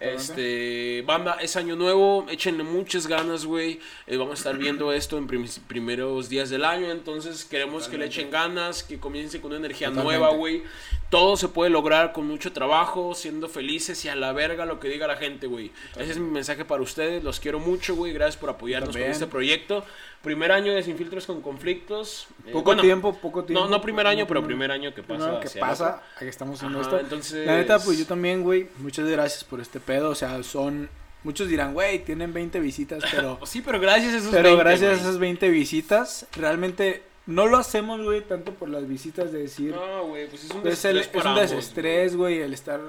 [0.00, 3.80] Este, banda, es año nuevo, échenle muchas ganas, güey.
[4.06, 7.98] Eh, vamos a estar viendo esto en prim- primeros días del año, entonces queremos que
[7.98, 10.18] le echen ganas, que comiencen con una energía Totalmente.
[10.18, 10.62] nueva, güey.
[11.10, 14.88] Todo se puede lograr con mucho trabajo, siendo felices y a la verga lo que
[14.88, 15.70] diga la gente, güey.
[15.98, 18.12] Ese es mi mensaje para ustedes, los quiero mucho, güey.
[18.12, 19.08] Gracias por apoyarnos También.
[19.08, 19.84] con este proyecto.
[20.22, 22.26] Primer año de Sin Filtros con Conflictos.
[22.46, 23.64] Eh, Poco bueno, tiempo, poco tiempo.
[23.64, 25.40] No, no primer año, No pero primer- año que pasa.
[25.40, 27.00] Que pasa, aquí estamos Ajá, esto.
[27.00, 30.10] entonces- La neta, pues yo también, güey, muchas gracias por este pedo.
[30.10, 30.88] O sea, son.
[31.22, 33.38] Muchos dirán, güey, tienen 20 visitas, pero.
[33.44, 34.98] Sí, pero gracias a esos pero 20, gracias güey.
[34.98, 39.74] a esas 20 visitas, realmente no lo hacemos, güey, tanto por las visitas de decir.
[39.74, 42.80] No, güey, pues es un Es, el- desestrés es un desestrés, güey, el estar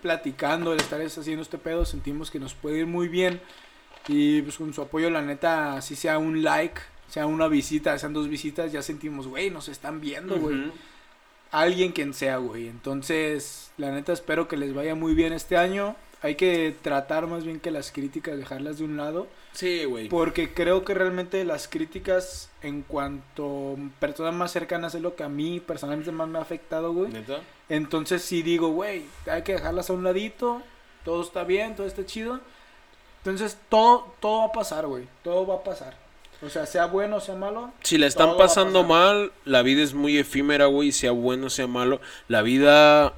[0.00, 3.40] platicando, el estar haciendo este pedo, sentimos que nos puede ir muy bien.
[4.08, 8.12] Y pues con su apoyo, la neta, así sea un like, sea una visita, sean
[8.14, 10.72] dos visitas, ya sentimos, güey, nos están viendo, güey.
[11.50, 12.68] Alguien quien sea, güey.
[12.68, 15.96] Entonces, la neta, espero que les vaya muy bien este año.
[16.22, 19.26] Hay que tratar más bien que las críticas, dejarlas de un lado.
[19.52, 20.08] Sí, güey.
[20.08, 25.28] Porque creo que realmente las críticas en cuanto personas más cercanas es lo que a
[25.28, 27.10] mí personalmente más me ha afectado, güey.
[27.10, 27.40] ¿Neta?
[27.68, 30.62] Entonces sí digo, güey, hay que dejarlas a un ladito,
[31.04, 32.40] todo está bien, todo está chido.
[33.18, 35.96] Entonces todo, todo va a pasar, güey, todo va a pasar.
[36.42, 37.70] O sea, sea bueno o sea malo.
[37.82, 42.00] Si la están pasando mal, la vida es muy efímera, güey, sea bueno, sea malo.
[42.28, 43.12] La vida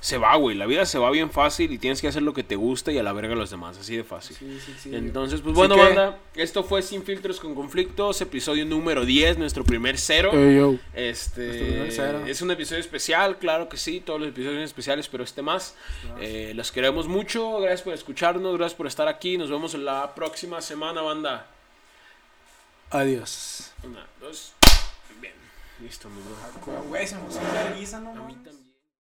[0.00, 0.56] se va, güey.
[0.56, 2.98] La vida se va bien fácil y tienes que hacer lo que te gusta y
[2.98, 4.34] a la verga a los demás, así de fácil.
[4.36, 4.94] Sí, sí, sí.
[4.96, 9.36] Entonces, pues Así bueno, que- banda, esto fue Sin Filtros con Conflictos, episodio número 10,
[9.38, 10.30] nuestro primer cero.
[10.32, 10.76] Yo.
[10.94, 12.22] Este Nuestro primer cero.
[12.26, 15.74] es un episodio especial, claro que sí, todos los episodios son especiales, pero este más.
[16.20, 20.62] Eh, los queremos mucho, gracias por escucharnos, gracias por estar aquí, nos vemos la próxima
[20.62, 21.46] semana, banda.
[22.90, 23.70] Adiós.
[23.84, 24.52] Una, dos,
[25.20, 25.34] bien,
[25.80, 26.36] listo, mi bro.